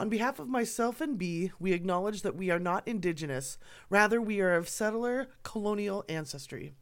On 0.00 0.08
behalf 0.08 0.38
of 0.38 0.48
myself 0.48 1.02
and 1.02 1.18
B, 1.18 1.52
we 1.60 1.74
acknowledge 1.74 2.22
that 2.22 2.34
we 2.34 2.48
are 2.50 2.58
not 2.58 2.88
indigenous, 2.88 3.58
rather, 3.90 4.18
we 4.18 4.40
are 4.40 4.54
of 4.54 4.66
settler 4.66 5.28
colonial 5.42 6.06
ancestry. 6.08 6.72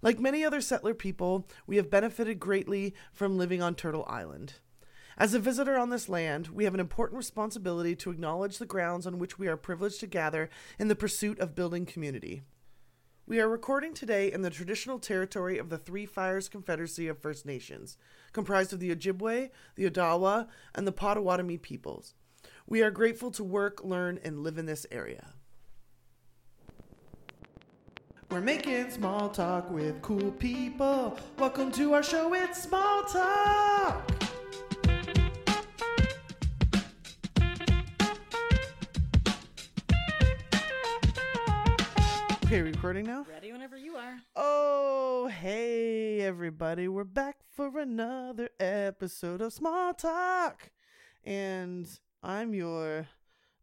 Like 0.00 0.18
many 0.18 0.42
other 0.42 0.62
settler 0.62 0.94
people, 0.94 1.46
we 1.66 1.76
have 1.76 1.90
benefited 1.90 2.40
greatly 2.40 2.94
from 3.12 3.36
living 3.36 3.60
on 3.60 3.74
Turtle 3.74 4.06
Island. 4.08 4.54
As 5.18 5.34
a 5.34 5.38
visitor 5.38 5.76
on 5.76 5.90
this 5.90 6.08
land, 6.08 6.48
we 6.48 6.64
have 6.64 6.72
an 6.72 6.80
important 6.80 7.18
responsibility 7.18 7.94
to 7.96 8.10
acknowledge 8.10 8.56
the 8.56 8.64
grounds 8.64 9.06
on 9.06 9.18
which 9.18 9.38
we 9.38 9.48
are 9.48 9.58
privileged 9.58 10.00
to 10.00 10.06
gather 10.06 10.48
in 10.78 10.88
the 10.88 10.96
pursuit 10.96 11.38
of 11.40 11.54
building 11.54 11.84
community. 11.84 12.40
We 13.26 13.38
are 13.38 13.50
recording 13.50 13.92
today 13.92 14.32
in 14.32 14.40
the 14.40 14.48
traditional 14.48 14.98
territory 14.98 15.58
of 15.58 15.68
the 15.68 15.76
Three 15.76 16.06
Fires 16.06 16.48
Confederacy 16.48 17.06
of 17.06 17.18
First 17.18 17.44
Nations, 17.44 17.98
comprised 18.32 18.72
of 18.72 18.80
the 18.80 18.96
Ojibwe, 18.96 19.50
the 19.74 19.90
Odawa, 19.90 20.48
and 20.74 20.86
the 20.86 20.92
Potawatomi 20.92 21.58
peoples. 21.58 22.14
We 22.68 22.82
are 22.82 22.90
grateful 22.90 23.30
to 23.32 23.44
work, 23.44 23.82
learn, 23.82 24.20
and 24.22 24.40
live 24.40 24.56
in 24.56 24.66
this 24.66 24.86
area. 24.90 25.26
We're 28.30 28.40
making 28.40 28.90
small 28.90 29.28
talk 29.28 29.70
with 29.70 30.00
cool 30.00 30.30
people. 30.32 31.18
Welcome 31.38 31.72
to 31.72 31.92
our 31.94 32.02
show, 32.02 32.32
it's 32.34 32.62
Small 32.62 33.02
Talk! 33.02 34.10
Okay, 42.44 42.62
recording 42.62 43.06
now? 43.06 43.26
Ready 43.28 43.50
whenever 43.52 43.76
you 43.76 43.96
are. 43.96 44.18
Oh, 44.36 45.26
hey, 45.26 46.20
everybody. 46.20 46.86
We're 46.86 47.04
back 47.04 47.38
for 47.54 47.78
another 47.78 48.50
episode 48.60 49.42
of 49.42 49.52
Small 49.52 49.94
Talk. 49.94 50.70
And 51.24 51.88
I'm 52.24 52.54
your 52.54 53.08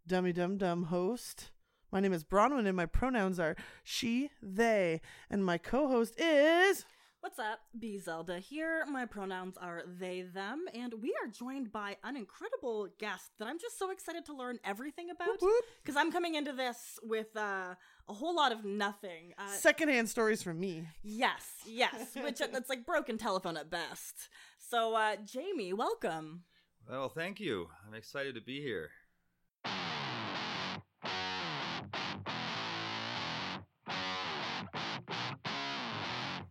dummy 0.06 0.34
dum 0.34 0.58
dum 0.58 0.84
host. 0.84 1.52
My 1.94 2.02
name 2.02 2.12
is 2.12 2.26
Bronwen, 2.26 2.68
and 2.68 2.76
my 2.76 2.86
pronouns 2.86 3.40
are 3.40 3.56
she, 3.86 4.32
they. 4.42 5.00
And 5.30 5.46
my 5.46 5.58
co 5.58 5.88
host 5.88 6.20
is. 6.20 6.84
What's 7.22 7.40
up? 7.40 7.60
B 7.78 7.98
Zelda 8.00 8.40
here. 8.40 8.86
My 8.86 9.06
pronouns 9.06 9.56
are 9.58 9.84
they, 10.00 10.24
them, 10.24 10.66
and 10.74 10.94
we 11.02 11.14
are 11.24 11.28
joined 11.30 11.72
by 11.72 11.96
an 12.04 12.18
incredible 12.18 12.90
guest 13.00 13.32
that 13.40 13.48
I'm 13.48 13.60
just 13.60 13.80
so 13.80 13.92
excited 13.92 14.26
to 14.26 14.34
learn 14.34 14.60
everything 14.66 15.10
about. 15.10 15.40
Because 15.82 15.96
I'm 15.96 16.12
coming 16.12 16.36
into 16.36 16.52
this 16.52 17.00
with 17.02 17.36
uh, 17.38 17.76
a 18.10 18.14
whole 18.14 18.36
lot 18.36 18.52
of 18.52 18.66
nothing. 18.66 19.34
Uh, 19.38 19.48
Secondhand 19.48 20.10
stories 20.10 20.44
from 20.44 20.60
me. 20.60 20.86
yes, 21.02 21.46
yes, 21.66 22.14
which 22.22 22.42
it's 22.42 22.70
like 22.70 22.86
broken 22.86 23.18
telephone 23.18 23.56
at 23.56 23.70
best. 23.70 24.30
So, 24.58 24.96
uh, 24.96 25.16
Jamie, 25.26 25.72
welcome. 25.72 26.44
Well, 26.90 27.08
thank 27.08 27.40
you. 27.40 27.68
I'm 27.88 27.94
excited 27.94 28.34
to 28.34 28.42
be 28.42 28.62
here. 28.62 28.90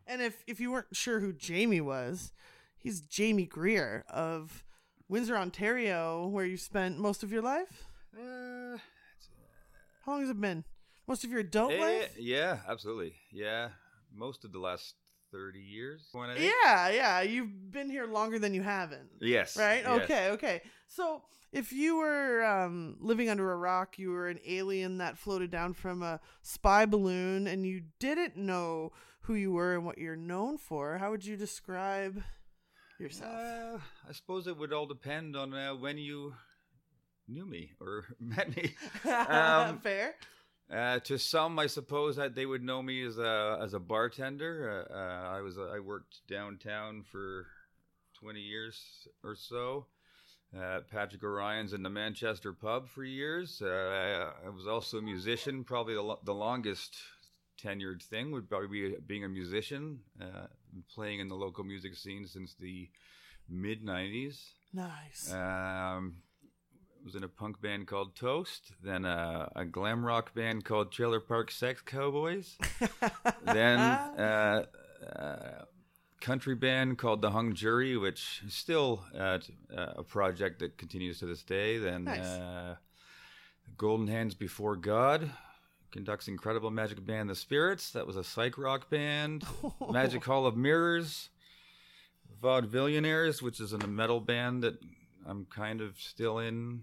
And 0.06 0.22
if, 0.22 0.44
if 0.46 0.60
you 0.60 0.70
weren't 0.70 0.94
sure 0.94 1.18
who 1.18 1.32
Jamie 1.32 1.80
was, 1.80 2.32
he's 2.76 3.00
Jamie 3.00 3.46
Greer 3.46 4.04
of 4.08 4.64
Windsor, 5.08 5.36
Ontario, 5.36 6.28
where 6.28 6.44
you 6.44 6.56
spent 6.56 6.98
most 6.98 7.24
of 7.24 7.32
your 7.32 7.42
life. 7.42 7.88
Uh, 8.16 8.78
How 10.06 10.12
long 10.12 10.20
has 10.20 10.30
it 10.30 10.40
been? 10.40 10.64
Most 11.08 11.24
of 11.24 11.30
your 11.30 11.40
adult 11.40 11.72
eh, 11.72 11.80
life? 11.80 12.14
yeah, 12.16 12.58
absolutely. 12.68 13.14
Yeah, 13.32 13.70
most 14.14 14.44
of 14.44 14.52
the 14.52 14.60
last 14.60 14.94
30 15.32 15.58
years. 15.60 16.08
When 16.12 16.30
I 16.30 16.36
think. 16.36 16.52
Yeah, 16.64 16.88
yeah. 16.88 17.20
You've 17.22 17.70
been 17.70 17.90
here 17.90 18.06
longer 18.06 18.38
than 18.38 18.54
you 18.54 18.62
haven't. 18.62 19.08
Yes. 19.20 19.56
Right? 19.56 19.82
yes. 19.84 20.02
Okay, 20.02 20.30
okay. 20.30 20.62
So 20.86 21.22
if 21.52 21.72
you 21.72 21.98
were 21.98 22.44
um, 22.44 22.96
living 23.00 23.28
under 23.28 23.52
a 23.52 23.56
rock, 23.56 23.98
you 23.98 24.10
were 24.10 24.28
an 24.28 24.38
alien 24.46 24.98
that 24.98 25.18
floated 25.18 25.50
down 25.50 25.74
from 25.74 26.02
a 26.02 26.20
spy 26.42 26.86
balloon, 26.86 27.46
and 27.46 27.66
you 27.66 27.82
didn't 27.98 28.36
know 28.36 28.92
who 29.28 29.34
you 29.34 29.52
were 29.52 29.74
and 29.74 29.84
what 29.84 29.98
you're 29.98 30.16
known 30.16 30.56
for, 30.56 30.96
how 30.96 31.10
would 31.10 31.22
you 31.22 31.36
describe 31.36 32.22
yourself? 32.98 33.34
Uh, 33.34 33.78
I 34.08 34.12
suppose 34.12 34.46
it 34.46 34.56
would 34.56 34.72
all 34.72 34.86
depend 34.86 35.36
on 35.36 35.52
uh, 35.52 35.74
when 35.74 35.98
you 35.98 36.32
knew 37.28 37.44
me 37.44 37.72
or 37.78 38.06
met 38.20 38.56
me. 38.56 38.74
um, 39.10 39.78
Fair. 39.80 40.14
Uh, 40.72 40.98
to 41.00 41.18
some, 41.18 41.58
I 41.58 41.66
suppose 41.66 42.16
that 42.16 42.34
they 42.34 42.44
would 42.44 42.62
know 42.62 42.82
me 42.82 43.02
as 43.02 43.18
a 43.18 43.58
as 43.62 43.72
a 43.72 43.78
bartender. 43.78 44.86
Uh, 44.90 44.94
uh, 44.94 45.36
I 45.36 45.40
was 45.40 45.56
I 45.58 45.78
worked 45.78 46.26
downtown 46.28 47.04
for 47.10 47.46
twenty 48.18 48.40
years 48.40 49.08
or 49.24 49.34
so. 49.34 49.86
Uh, 50.56 50.80
Patrick 50.90 51.22
O'Ryan's 51.22 51.72
in 51.72 51.82
the 51.82 51.90
Manchester 51.90 52.52
pub 52.52 52.88
for 52.88 53.04
years. 53.04 53.60
Uh, 53.62 53.66
I, 53.66 54.46
I 54.46 54.48
was 54.48 54.66
also 54.66 54.98
a 54.98 55.02
musician. 55.02 55.62
Probably 55.62 55.94
the, 55.94 56.02
lo- 56.02 56.20
the 56.24 56.34
longest 56.34 56.96
tenured 57.62 58.02
thing 58.02 58.30
would 58.30 58.48
probably 58.48 58.68
be 58.68 58.96
being 59.06 59.24
a 59.24 59.28
musician. 59.28 60.00
Uh, 60.20 60.46
playing 60.94 61.20
in 61.20 61.28
the 61.28 61.34
local 61.34 61.64
music 61.64 61.94
scene 61.94 62.26
since 62.26 62.54
the 62.54 62.88
mid 63.48 63.84
'90s. 63.84 64.38
Nice. 64.72 65.32
Um, 65.32 66.16
was 67.04 67.14
in 67.14 67.24
a 67.24 67.28
punk 67.28 67.60
band 67.60 67.86
called 67.86 68.14
Toast, 68.14 68.72
then 68.82 69.04
a, 69.04 69.50
a 69.56 69.64
glam 69.64 70.04
rock 70.04 70.34
band 70.34 70.64
called 70.64 70.92
Trailer 70.92 71.20
Park 71.20 71.50
Sex 71.50 71.80
Cowboys, 71.80 72.56
then 73.44 73.78
uh, 73.78 74.64
uh, 75.16 75.64
country 76.20 76.54
band 76.54 76.98
called 76.98 77.22
The 77.22 77.30
Hung 77.30 77.54
Jury, 77.54 77.96
which 77.96 78.42
is 78.46 78.54
still 78.54 79.04
uh, 79.16 79.38
uh, 79.74 79.92
a 79.96 80.02
project 80.02 80.58
that 80.60 80.76
continues 80.76 81.18
to 81.20 81.26
this 81.26 81.42
day. 81.42 81.78
Then 81.78 82.04
Nice. 82.04 82.20
uh, 82.26 82.76
Golden 83.76 84.08
Hands 84.08 84.34
Before 84.34 84.76
God 84.76 85.30
conducts 85.90 86.28
incredible 86.28 86.70
magic 86.70 87.04
band 87.06 87.30
The 87.30 87.34
Spirits. 87.34 87.92
That 87.92 88.06
was 88.06 88.16
a 88.16 88.24
psych 88.24 88.58
rock 88.58 88.90
band. 88.90 89.44
Magic 89.90 90.22
Hall 90.24 90.46
of 90.46 90.56
Mirrors, 90.56 91.30
Vaudevillionaires, 92.42 93.40
which 93.42 93.60
is 93.60 93.72
a 93.72 93.78
metal 93.86 94.20
band 94.20 94.62
that 94.62 94.78
I'm 95.28 95.46
kind 95.46 95.80
of 95.80 96.00
still 96.00 96.38
in. 96.38 96.82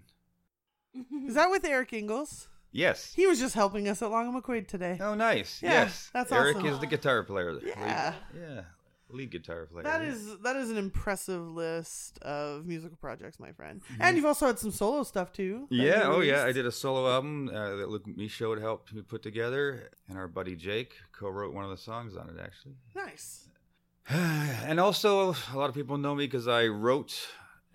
Is 1.26 1.34
that 1.34 1.50
with 1.50 1.64
Eric 1.64 1.92
Ingalls? 1.92 2.48
Yes. 2.72 3.12
He 3.14 3.26
was 3.26 3.38
just 3.38 3.54
helping 3.54 3.88
us 3.88 4.02
at 4.02 4.10
Long 4.10 4.32
and 4.32 4.42
McQuade 4.42 4.68
today. 4.68 4.98
Oh, 5.00 5.14
nice. 5.14 5.62
Yeah, 5.62 5.72
yes. 5.84 6.10
that's 6.12 6.30
Eric 6.30 6.56
awesome. 6.56 6.68
is 6.68 6.78
the 6.78 6.86
guitar 6.86 7.22
player. 7.22 7.58
Yeah. 7.64 8.14
Lead, 8.34 8.42
yeah. 8.42 8.60
Lead 9.08 9.30
guitar 9.30 9.66
player. 9.66 9.84
That 9.84 10.02
yeah. 10.02 10.08
is 10.08 10.38
that 10.42 10.56
is 10.56 10.70
an 10.70 10.76
impressive 10.76 11.48
list 11.48 12.18
of 12.22 12.66
musical 12.66 12.96
projects, 12.96 13.38
my 13.38 13.52
friend. 13.52 13.80
Mm-hmm. 13.80 14.02
And 14.02 14.16
you've 14.16 14.26
also 14.26 14.46
had 14.46 14.58
some 14.58 14.72
solo 14.72 15.04
stuff 15.04 15.32
too. 15.32 15.68
Yeah, 15.70 16.02
oh 16.04 16.20
yeah, 16.20 16.44
I 16.44 16.52
did 16.52 16.66
a 16.66 16.72
solo 16.72 17.08
album 17.08 17.48
uh, 17.48 17.76
that 17.76 17.88
Luke 17.88 18.06
Michaud 18.06 18.58
helped 18.60 18.92
me 18.92 19.02
put 19.02 19.22
together, 19.22 19.90
and 20.08 20.18
our 20.18 20.28
buddy 20.28 20.56
Jake 20.56 20.94
co-wrote 21.12 21.54
one 21.54 21.64
of 21.64 21.70
the 21.70 21.76
songs 21.76 22.16
on 22.16 22.28
it, 22.28 22.36
actually. 22.42 22.74
Nice. 22.94 23.48
and 24.08 24.80
also, 24.80 25.36
a 25.52 25.56
lot 25.56 25.68
of 25.68 25.74
people 25.74 25.98
know 25.98 26.14
me 26.14 26.26
because 26.26 26.48
I 26.48 26.66
wrote 26.66 27.16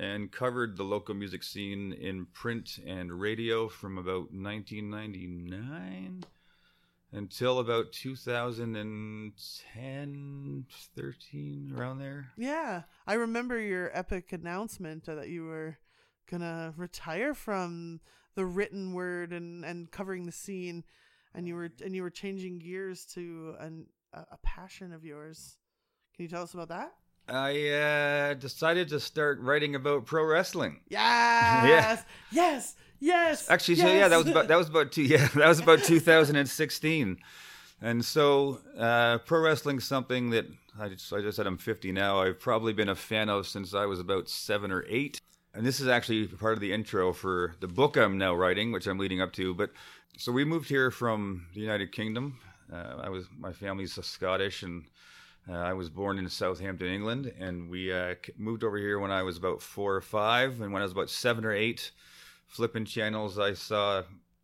and 0.02 0.32
covered 0.32 0.76
the 0.76 0.84
local 0.84 1.14
music 1.14 1.44
scene 1.44 1.94
in 1.94 2.26
print 2.34 2.80
and 2.88 3.22
radio 3.22 3.68
from 3.68 4.00
about 4.00 4.34
1999 4.34 6.24
until 7.12 7.60
about 7.60 7.92
2010, 7.92 10.66
13, 10.96 11.74
around 11.78 12.00
there. 12.00 12.32
Yeah, 12.36 12.82
I 13.06 13.14
remember 13.14 13.60
your 13.60 13.96
epic 13.96 14.34
announcement 14.34 15.06
that 15.06 15.30
you 15.30 15.46
were 15.46 15.78
gonna 16.30 16.74
retire 16.78 17.36
from 17.36 18.00
the 18.34 18.46
written 18.46 18.94
word 18.94 19.34
and 19.34 19.64
and 19.64 19.92
covering 19.92 20.26
the 20.26 20.32
scene, 20.32 20.84
and 21.36 21.48
you 21.48 21.54
were 21.54 21.70
and 21.86 21.96
you 21.96 22.02
were 22.02 22.10
changing 22.10 22.58
gears 22.58 23.06
to 23.14 23.54
an, 23.60 23.86
a 24.14 24.38
passion 24.42 24.94
of 24.94 25.06
yours. 25.06 25.58
Can 26.16 26.24
you 26.24 26.30
tell 26.30 26.42
us 26.42 26.56
about 26.56 26.70
that? 26.70 26.96
I 27.28 27.70
uh, 27.70 28.34
decided 28.34 28.90
to 28.90 29.00
start 29.00 29.40
writing 29.40 29.76
about 29.76 30.06
pro 30.06 30.26
wrestling. 30.26 30.80
Yes, 30.92 32.04
yes, 32.32 32.76
yes. 33.00 33.50
Actually, 33.50 33.76
so 33.76 33.88
yeah, 33.88 34.08
that 34.08 34.18
was 34.18 34.28
about 34.28 34.48
that 34.48 34.58
was 34.58 34.70
about 34.70 34.92
two 34.92 35.04
yeah 35.14 35.28
that 35.36 35.48
was 35.48 35.60
about 35.60 35.84
2016, 35.84 37.18
and 37.82 38.06
so 38.06 38.60
uh, 38.78 39.20
pro 39.20 39.40
wrestling's 39.42 39.86
something 39.86 40.32
that 40.32 40.46
I 40.80 40.90
just 40.90 41.12
I 41.14 41.22
just 41.22 41.38
said 41.38 41.48
I'm 41.48 41.58
50 41.58 41.92
now. 41.92 42.22
I've 42.22 42.40
probably 42.40 42.74
been 42.74 42.90
a 42.90 42.96
fan 42.96 43.30
of 43.30 43.48
since 43.48 43.74
I 43.74 43.86
was 43.86 44.00
about 44.00 44.28
seven 44.30 44.72
or 44.72 44.86
eight, 44.90 45.20
and 45.54 45.66
this 45.66 45.80
is 45.80 45.88
actually 45.88 46.28
part 46.28 46.54
of 46.54 46.60
the 46.60 46.74
intro 46.74 47.14
for 47.14 47.56
the 47.62 47.68
book 47.68 47.96
I'm 47.98 48.18
now 48.18 48.34
writing, 48.36 48.72
which 48.72 48.88
I'm 48.88 48.98
leading 48.98 49.22
up 49.22 49.32
to. 49.34 49.54
But 49.54 49.72
so 50.18 50.32
we 50.32 50.44
moved 50.44 50.70
here 50.70 50.92
from 50.92 51.48
the 51.54 51.62
United 51.62 51.92
Kingdom. 51.92 52.40
Uh, 52.72 52.98
I 53.02 53.10
was 53.10 53.26
my 53.38 53.54
family's 53.54 53.94
Scottish 53.94 54.64
and. 54.64 54.84
Uh, 55.50 55.54
I 55.54 55.74
was 55.74 55.90
born 55.90 56.20
in 56.20 56.30
Southampton, 56.30 56.88
England, 56.88 57.34
and 57.40 57.70
we 57.70 57.92
uh, 57.92 58.16
moved 58.38 58.64
over 58.64 58.78
here 58.78 59.00
when 59.00 59.12
I 59.12 59.24
was 59.24 59.38
about 59.38 59.62
four 59.62 59.96
or 59.96 60.02
five. 60.02 60.62
And 60.62 60.72
when 60.72 60.82
I 60.82 60.86
was 60.86 60.92
about 60.92 61.10
seven 61.10 61.46
or 61.46 61.52
eight, 61.52 61.92
flipping 62.48 62.86
channels, 62.86 63.40
I 63.40 63.54
saw 63.54 64.04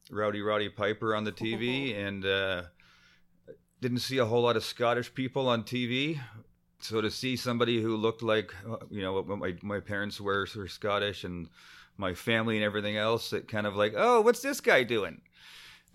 Rowdy 0.10 0.42
Roddy 0.42 0.70
Piper 0.70 1.16
on 1.16 1.24
the 1.24 1.32
TV, 1.34 1.96
and 1.96 2.26
uh, 2.26 2.64
didn't 3.82 4.00
see 4.00 4.18
a 4.18 4.26
whole 4.26 4.42
lot 4.42 4.58
of 4.58 4.64
Scottish 4.64 5.14
people 5.14 5.48
on 5.48 5.64
TV. 5.64 6.20
So 6.80 7.02
to 7.02 7.10
see 7.10 7.36
somebody 7.36 7.82
who 7.82 7.96
looked 7.96 8.24
like, 8.24 8.54
uh, 8.70 8.78
you 8.90 9.02
know, 9.02 9.14
what 9.14 9.28
my, 9.28 9.56
my 9.62 9.80
parents 9.80 10.22
were, 10.22 10.48
were 10.56 10.68
Scottish 10.68 11.24
and 11.24 11.48
my 11.98 12.14
family 12.14 12.56
and 12.56 12.64
everything 12.64 12.98
else, 12.98 13.34
it 13.34 13.48
kind 13.48 13.66
of 13.66 13.76
like, 13.76 13.94
oh, 13.96 14.22
what's 14.22 14.42
this 14.42 14.62
guy 14.62 14.84
doing? 14.84 15.22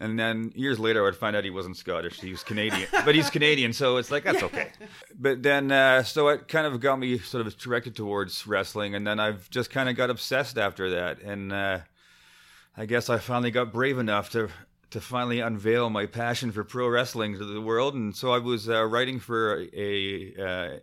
And 0.02 0.18
then 0.18 0.52
years 0.56 0.80
later, 0.80 1.02
I 1.02 1.04
would 1.04 1.16
find 1.16 1.36
out 1.36 1.44
he 1.44 1.50
wasn't 1.50 1.76
Scottish. 1.76 2.20
He 2.20 2.32
was 2.32 2.42
Canadian, 2.42 2.88
but 2.90 3.14
he's 3.14 3.30
Canadian, 3.30 3.72
so 3.72 3.98
it's 3.98 4.10
like 4.10 4.24
that's 4.24 4.42
okay. 4.42 4.70
But 5.18 5.44
then, 5.44 5.70
uh, 5.70 6.02
so 6.02 6.26
it 6.28 6.48
kind 6.48 6.66
of 6.66 6.80
got 6.80 6.98
me 6.98 7.18
sort 7.18 7.46
of 7.46 7.56
directed 7.56 7.94
towards 7.94 8.44
wrestling, 8.44 8.96
and 8.96 9.06
then 9.06 9.20
I've 9.20 9.48
just 9.50 9.70
kind 9.70 9.88
of 9.88 9.94
got 9.94 10.10
obsessed 10.10 10.58
after 10.58 10.90
that. 10.90 11.20
And 11.20 11.52
uh, 11.52 11.78
I 12.76 12.86
guess 12.86 13.08
I 13.08 13.18
finally 13.18 13.52
got 13.52 13.72
brave 13.72 13.98
enough 13.98 14.30
to 14.30 14.48
to 14.90 15.00
finally 15.00 15.38
unveil 15.38 15.88
my 15.88 16.06
passion 16.06 16.50
for 16.50 16.64
pro 16.64 16.88
wrestling 16.88 17.38
to 17.38 17.44
the 17.44 17.60
world. 17.60 17.94
And 17.94 18.14
so 18.14 18.32
I 18.32 18.38
was 18.38 18.68
uh, 18.68 18.84
writing 18.84 19.20
for 19.20 19.60
a, 19.60 19.68
a 19.80 20.44
uh, 20.44 20.78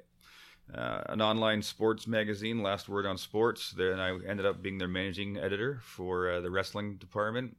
uh, 0.74 1.01
an 1.10 1.22
online 1.22 1.62
sports 1.62 2.07
magazine, 2.07 2.63
Last 2.63 2.88
Word 2.88 3.06
on 3.06 3.18
Sports. 3.18 3.72
Then 3.72 4.00
I 4.00 4.12
ended 4.25 4.45
up 4.45 4.62
being 4.62 4.77
their 4.77 4.88
managing 4.88 5.38
editor 5.38 5.81
for 5.83 6.31
uh, 6.31 6.39
the 6.39 6.50
wrestling 6.50 6.95
department. 6.95 7.57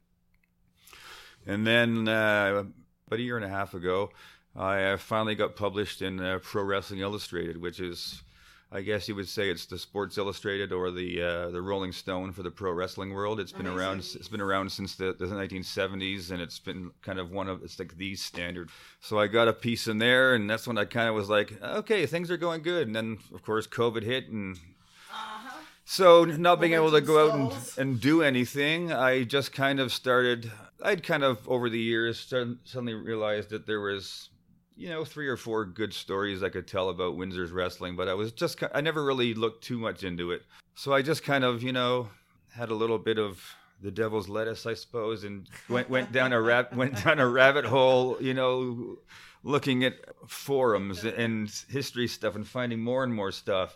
And 1.45 1.65
then 1.65 2.07
uh, 2.07 2.63
about 3.07 3.19
a 3.19 3.21
year 3.21 3.35
and 3.35 3.45
a 3.45 3.49
half 3.49 3.73
ago, 3.73 4.11
I 4.55 4.83
uh, 4.83 4.97
finally 4.97 5.35
got 5.35 5.55
published 5.55 6.01
in 6.01 6.19
uh, 6.19 6.39
Pro 6.41 6.63
Wrestling 6.63 6.99
Illustrated, 6.99 7.61
which 7.61 7.79
is, 7.79 8.21
I 8.71 8.81
guess 8.81 9.07
you 9.07 9.15
would 9.15 9.29
say, 9.29 9.49
it's 9.49 9.65
the 9.65 9.77
Sports 9.77 10.17
Illustrated 10.17 10.73
or 10.73 10.91
the 10.91 11.21
uh, 11.21 11.49
the 11.51 11.61
Rolling 11.61 11.93
Stone 11.93 12.33
for 12.33 12.43
the 12.43 12.51
pro 12.51 12.73
wrestling 12.73 13.13
world. 13.13 13.39
It's 13.39 13.53
been 13.53 13.67
around. 13.67 13.99
It's 13.99 14.27
been 14.27 14.41
around 14.41 14.71
since 14.71 14.95
the, 14.95 15.13
the 15.17 15.25
1970s, 15.25 16.31
and 16.31 16.41
it's 16.41 16.59
been 16.59 16.91
kind 17.01 17.19
of 17.19 17.31
one 17.31 17.47
of 17.47 17.63
it's 17.63 17.79
like 17.79 17.95
the 17.97 18.15
standard. 18.15 18.69
So 18.99 19.19
I 19.19 19.27
got 19.27 19.47
a 19.47 19.53
piece 19.53 19.87
in 19.87 19.99
there, 19.99 20.35
and 20.35 20.49
that's 20.49 20.67
when 20.67 20.77
I 20.77 20.85
kind 20.85 21.07
of 21.07 21.15
was 21.15 21.29
like, 21.29 21.61
okay, 21.61 22.05
things 22.05 22.29
are 22.29 22.37
going 22.37 22.61
good. 22.61 22.87
And 22.87 22.95
then 22.95 23.19
of 23.33 23.41
course 23.43 23.67
COVID 23.67 24.03
hit, 24.03 24.27
and 24.29 24.57
so 25.91 26.23
not 26.23 26.61
being 26.61 26.71
able 26.71 26.91
to 26.91 27.01
go 27.01 27.29
out 27.29 27.35
and, 27.37 27.77
and 27.77 27.99
do 27.99 28.23
anything, 28.23 28.93
I 28.93 29.23
just 29.25 29.51
kind 29.51 29.77
of 29.77 29.91
started. 29.91 30.49
I'd 30.81 31.03
kind 31.03 31.21
of 31.21 31.45
over 31.49 31.69
the 31.69 31.81
years 31.81 32.17
suddenly 32.63 32.93
realized 32.93 33.49
that 33.49 33.67
there 33.67 33.81
was, 33.81 34.29
you 34.77 34.87
know, 34.87 35.03
three 35.03 35.27
or 35.27 35.35
four 35.35 35.65
good 35.65 35.93
stories 35.93 36.43
I 36.43 36.49
could 36.49 36.65
tell 36.65 36.87
about 36.87 37.17
Windsor's 37.17 37.51
wrestling, 37.51 37.97
but 37.97 38.07
I 38.07 38.13
was 38.13 38.31
just 38.31 38.63
I 38.73 38.79
never 38.79 39.03
really 39.03 39.33
looked 39.33 39.65
too 39.65 39.77
much 39.77 40.05
into 40.05 40.31
it. 40.31 40.43
So 40.75 40.93
I 40.93 41.01
just 41.01 41.25
kind 41.25 41.43
of, 41.43 41.61
you 41.61 41.73
know, 41.73 42.07
had 42.53 42.69
a 42.69 42.75
little 42.75 42.97
bit 42.97 43.19
of 43.19 43.43
the 43.81 43.91
devil's 43.91 44.29
lettuce, 44.29 44.65
I 44.65 44.75
suppose, 44.75 45.25
and 45.25 45.49
went 45.67 45.89
went 45.89 46.13
down 46.13 46.31
a 46.31 46.41
rab- 46.41 46.73
went 46.73 47.03
down 47.03 47.19
a 47.19 47.27
rabbit 47.27 47.65
hole, 47.65 48.15
you 48.21 48.33
know, 48.33 48.95
looking 49.43 49.83
at 49.83 49.95
forums 50.25 51.03
and 51.03 51.51
history 51.67 52.07
stuff 52.07 52.35
and 52.35 52.47
finding 52.47 52.79
more 52.79 53.03
and 53.03 53.13
more 53.13 53.33
stuff. 53.33 53.75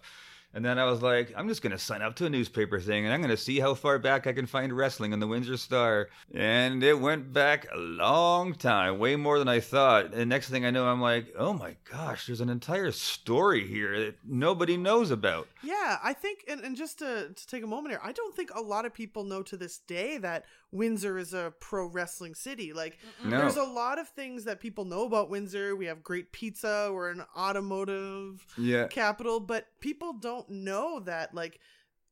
And 0.55 0.63
then 0.63 0.79
I 0.79 0.85
was 0.85 1.01
like, 1.01 1.33
I'm 1.35 1.49
just 1.49 1.61
going 1.61 1.73
to 1.73 1.77
sign 1.77 2.01
up 2.01 2.15
to 2.15 2.25
a 2.25 2.29
newspaper 2.29 2.79
thing 2.79 3.03
and 3.03 3.13
I'm 3.13 3.19
going 3.19 3.29
to 3.29 3.35
see 3.35 3.59
how 3.59 3.73
far 3.73 3.99
back 3.99 4.25
I 4.25 4.31
can 4.31 4.45
find 4.45 4.71
wrestling 4.71 5.11
in 5.11 5.19
the 5.19 5.27
Windsor 5.27 5.57
Star. 5.57 6.07
And 6.33 6.81
it 6.81 6.97
went 6.97 7.33
back 7.33 7.67
a 7.73 7.77
long 7.77 8.53
time, 8.53 8.97
way 8.97 9.17
more 9.17 9.37
than 9.37 9.49
I 9.49 9.59
thought. 9.59 10.13
And 10.13 10.29
next 10.29 10.49
thing 10.49 10.65
I 10.65 10.71
know, 10.71 10.87
I'm 10.87 11.01
like, 11.01 11.33
oh 11.37 11.51
my 11.51 11.75
gosh, 11.91 12.25
there's 12.25 12.39
an 12.39 12.49
entire 12.49 12.93
story 12.93 13.67
here 13.67 13.99
that 14.05 14.15
nobody 14.23 14.77
knows 14.77 15.11
about. 15.11 15.49
Yeah, 15.61 15.97
I 16.01 16.13
think, 16.13 16.45
and, 16.47 16.61
and 16.61 16.77
just 16.77 16.99
to, 16.99 17.33
to 17.35 17.47
take 17.47 17.63
a 17.63 17.67
moment 17.67 17.91
here, 17.91 18.01
I 18.01 18.13
don't 18.13 18.33
think 18.33 18.51
a 18.55 18.61
lot 18.61 18.85
of 18.85 18.93
people 18.93 19.25
know 19.25 19.43
to 19.43 19.57
this 19.57 19.79
day 19.79 20.17
that 20.19 20.45
Windsor 20.75 21.17
is 21.17 21.33
a 21.33 21.53
pro 21.59 21.87
wrestling 21.87 22.35
city. 22.35 22.73
Like, 22.73 22.97
No. 23.23 23.37
there's 23.39 23.55
a 23.57 23.63
lot 23.63 23.97
of 23.97 24.09
things 24.09 24.43
that 24.43 24.59
people 24.59 24.85
know 24.85 25.05
about 25.05 25.29
Windsor. 25.29 25.75
We 25.75 25.85
have 25.85 26.03
great 26.03 26.31
pizza, 26.31 26.91
we're 26.93 27.09
an 27.11 27.23
automotive 27.35 28.45
Yeah. 28.57 28.87
capital, 28.87 29.39
but 29.39 29.67
people 29.79 30.13
don't 30.13 30.49
know 30.49 30.99
that, 31.01 31.33
like, 31.33 31.59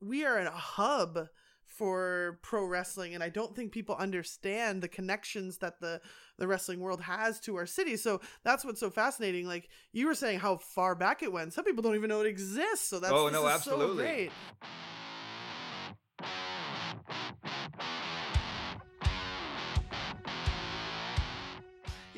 we 0.02 0.26
are 0.26 0.38
a 0.40 0.50
hub 0.50 1.28
for 1.66 2.38
pro 2.44 2.64
wrestling 2.66 3.16
and 3.16 3.24
i 3.24 3.30
don't 3.30 3.56
think 3.56 3.72
people 3.72 3.96
understand 3.96 4.80
the 4.84 4.88
connections 4.88 5.58
that 5.58 5.80
the 5.80 6.00
the 6.38 6.48
wrestling 6.48 6.80
world 6.80 7.02
has 7.02 7.40
to 7.40 7.56
our 7.56 7.66
city 7.66 7.96
so 7.98 8.22
that's 8.44 8.64
what's 8.64 8.80
so 8.80 8.92
fascinating 8.92 9.48
like 9.48 9.70
you 9.92 10.06
were 10.06 10.14
saying 10.14 10.38
how 10.38 10.56
far 10.58 10.94
back 10.94 11.24
it 11.24 11.32
went 11.32 11.52
some 11.52 11.66
people 11.66 11.82
don't 11.82 11.96
even 11.96 12.10
know 12.10 12.22
it 12.22 12.28
exists 12.28 12.88
so 12.88 13.00
that's 13.00 13.12
Oh, 13.12 13.28
no, 13.30 13.48
absolutely. 13.48 14.28
so 14.28 14.66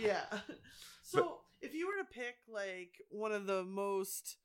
Yeah. 0.06 0.26
So 1.04 1.38
if 1.62 1.74
you 1.76 1.86
were 1.88 2.02
to 2.04 2.10
pick 2.10 2.38
like 2.52 3.00
one 3.10 3.32
of 3.32 3.46
the 3.46 3.64
most 3.64 4.38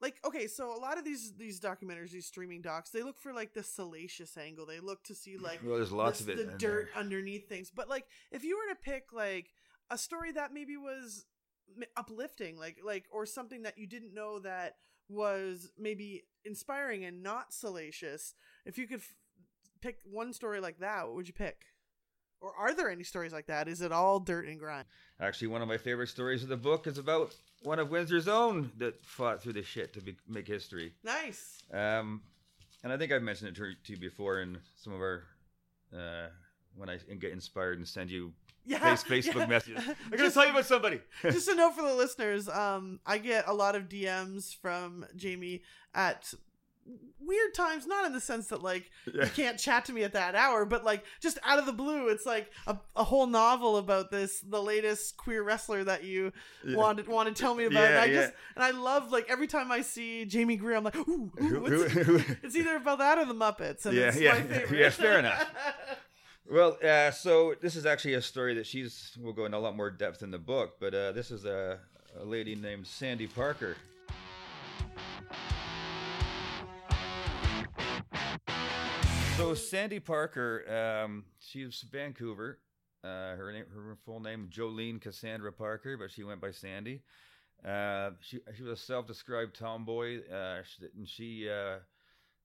like 0.00 0.16
okay, 0.24 0.46
so 0.46 0.74
a 0.74 0.80
lot 0.80 0.96
of 0.96 1.04
these 1.04 1.34
these 1.36 1.60
documentaries, 1.60 2.10
these 2.10 2.24
streaming 2.26 2.62
docs, 2.62 2.88
they 2.88 3.02
look 3.02 3.18
for 3.20 3.34
like 3.34 3.52
the 3.52 3.62
salacious 3.62 4.38
angle. 4.38 4.64
They 4.64 4.80
look 4.80 5.04
to 5.04 5.14
see 5.14 5.36
like 5.36 5.60
Well, 5.62 5.76
there's 5.76 5.92
lots 5.92 6.20
the, 6.20 6.32
of 6.32 6.38
it. 6.38 6.46
the 6.52 6.56
dirt 6.58 6.88
there. 6.94 7.00
underneath 7.02 7.48
things. 7.50 7.70
But 7.70 7.88
like 7.90 8.06
if 8.32 8.44
you 8.44 8.56
were 8.56 8.72
to 8.74 8.80
pick 8.80 9.12
like 9.12 9.50
a 9.90 9.98
story 9.98 10.32
that 10.32 10.54
maybe 10.54 10.78
was 10.78 11.26
uplifting, 11.98 12.56
like 12.58 12.78
like 12.82 13.04
or 13.12 13.26
something 13.26 13.62
that 13.64 13.76
you 13.76 13.86
didn't 13.86 14.14
know 14.14 14.38
that 14.38 14.76
was 15.10 15.70
maybe 15.78 16.22
inspiring 16.46 17.04
and 17.04 17.22
not 17.22 17.52
salacious, 17.52 18.34
if 18.64 18.78
you 18.78 18.86
could 18.86 19.00
f- 19.00 19.14
pick 19.82 19.98
one 20.04 20.32
story 20.32 20.60
like 20.60 20.78
that, 20.78 21.06
what 21.06 21.14
would 21.16 21.28
you 21.28 21.34
pick? 21.34 21.66
Or 22.40 22.52
are 22.58 22.74
there 22.74 22.90
any 22.90 23.04
stories 23.04 23.32
like 23.32 23.46
that? 23.46 23.68
Is 23.68 23.80
it 23.82 23.92
all 23.92 24.18
dirt 24.20 24.46
and 24.48 24.58
grime? 24.58 24.84
Actually, 25.20 25.48
one 25.48 25.60
of 25.62 25.68
my 25.68 25.76
favorite 25.76 26.08
stories 26.08 26.42
of 26.42 26.48
the 26.48 26.56
book 26.56 26.86
is 26.86 26.96
about 26.98 27.34
one 27.62 27.78
of 27.78 27.90
Windsor's 27.90 28.28
own 28.28 28.70
that 28.78 29.04
fought 29.04 29.42
through 29.42 29.52
the 29.54 29.62
shit 29.62 29.92
to 29.94 30.00
be, 30.00 30.16
make 30.26 30.46
history. 30.48 30.92
Nice. 31.04 31.58
Um, 31.72 32.22
and 32.82 32.92
I 32.92 32.96
think 32.96 33.12
I've 33.12 33.22
mentioned 33.22 33.50
it 33.50 33.56
to, 33.56 33.72
to 33.84 33.92
you 33.92 33.98
before 33.98 34.40
in 34.40 34.58
some 34.76 34.94
of 34.94 35.00
our 35.00 35.24
uh, 35.94 36.28
when 36.76 36.88
I 36.88 36.96
get 37.18 37.32
inspired 37.32 37.76
and 37.78 37.86
send 37.86 38.10
you 38.10 38.32
Yeah. 38.64 38.78
face, 38.78 39.04
Facebook 39.26 39.40
yeah. 39.40 39.46
messages. 39.46 39.84
I'm 40.10 40.16
gonna 40.16 40.30
tell 40.30 40.44
you 40.44 40.50
about 40.52 40.64
somebody. 40.64 41.00
just 41.22 41.48
a 41.48 41.54
note 41.54 41.74
for 41.74 41.82
the 41.82 41.94
listeners 41.94 42.48
um 42.48 43.00
i 43.04 43.18
get 43.18 43.46
a 43.48 43.52
lot 43.52 43.74
of 43.74 43.88
dms 43.88 44.54
from 44.56 45.04
jamie 45.16 45.62
at 45.94 46.32
weird 47.22 47.54
times 47.54 47.86
not 47.86 48.06
in 48.06 48.12
the 48.12 48.20
sense 48.20 48.48
that 48.48 48.60
like 48.62 48.90
Yeah. 49.12 49.24
you 49.24 49.30
can't 49.30 49.58
chat 49.58 49.84
to 49.84 49.92
me 49.92 50.02
at 50.02 50.14
that 50.14 50.34
hour 50.34 50.64
but 50.64 50.84
like 50.84 51.04
just 51.20 51.38
out 51.44 51.58
of 51.60 51.66
the 51.66 51.72
blue 51.72 52.08
it's 52.08 52.26
like 52.26 52.50
a, 52.66 52.76
a 52.96 53.04
whole 53.04 53.26
novel 53.26 53.76
about 53.76 54.10
this 54.10 54.40
the 54.40 54.60
latest 54.60 55.16
queer 55.16 55.42
wrestler 55.44 55.84
that 55.84 56.02
you 56.02 56.32
Yeah. 56.64 56.76
wanted 56.76 57.06
want 57.06 57.28
to 57.28 57.40
tell 57.40 57.54
me 57.54 57.64
about 57.66 57.84
and 57.84 57.98
i 57.98 58.06
yeah. 58.06 58.20
just 58.22 58.32
and 58.56 58.64
i 58.64 58.70
love 58.72 59.12
like 59.12 59.26
every 59.30 59.46
time 59.46 59.70
i 59.70 59.82
see 59.82 60.24
jamie 60.24 60.56
greer 60.56 60.74
i'm 60.76 60.82
like 60.82 60.96
ooh, 60.96 61.30
ooh 61.40 62.24
it's 62.42 62.56
either 62.56 62.74
about 62.76 62.98
that 62.98 63.18
or 63.18 63.26
the 63.26 63.34
muppets 63.34 63.86
and 63.86 63.96
Yeah, 63.96 64.08
it's 64.08 64.18
yeah, 64.18 64.32
my 64.34 64.42
favorite 64.42 64.80
yeah, 64.80 64.90
fair 64.90 65.18
enough. 65.18 65.48
Well, 66.52 66.78
uh, 66.82 67.12
so 67.12 67.54
this 67.60 67.76
is 67.76 67.86
actually 67.86 68.14
a 68.14 68.22
story 68.22 68.54
that 68.54 68.66
she's 68.66 69.16
will 69.22 69.32
go 69.32 69.44
in 69.44 69.54
a 69.54 69.58
lot 69.60 69.76
more 69.76 69.88
depth 69.88 70.24
in 70.24 70.32
the 70.32 70.38
book, 70.38 70.78
but 70.80 70.92
uh, 70.92 71.12
this 71.12 71.30
is 71.30 71.44
a, 71.44 71.78
a 72.20 72.24
lady 72.24 72.56
named 72.56 72.88
Sandy 72.88 73.28
Parker. 73.28 73.76
So 79.36 79.54
Sandy 79.54 80.00
Parker, 80.00 81.02
um, 81.04 81.24
she's 81.38 81.84
Vancouver. 81.90 82.58
Uh, 83.02 83.34
her 83.36 83.50
name, 83.52 83.64
her 83.74 83.96
full 84.04 84.20
name, 84.20 84.50
Jolene 84.52 85.00
Cassandra 85.00 85.52
Parker, 85.52 85.96
but 85.96 86.10
she 86.10 86.22
went 86.22 86.40
by 86.40 86.50
Sandy. 86.50 87.00
Uh, 87.64 88.10
she 88.20 88.40
she 88.54 88.62
was 88.62 88.78
a 88.78 88.82
self-described 88.82 89.56
tomboy, 89.56 90.20
uh, 90.30 90.62
and 90.96 91.08
she 91.08 91.48
uh, 91.48 91.78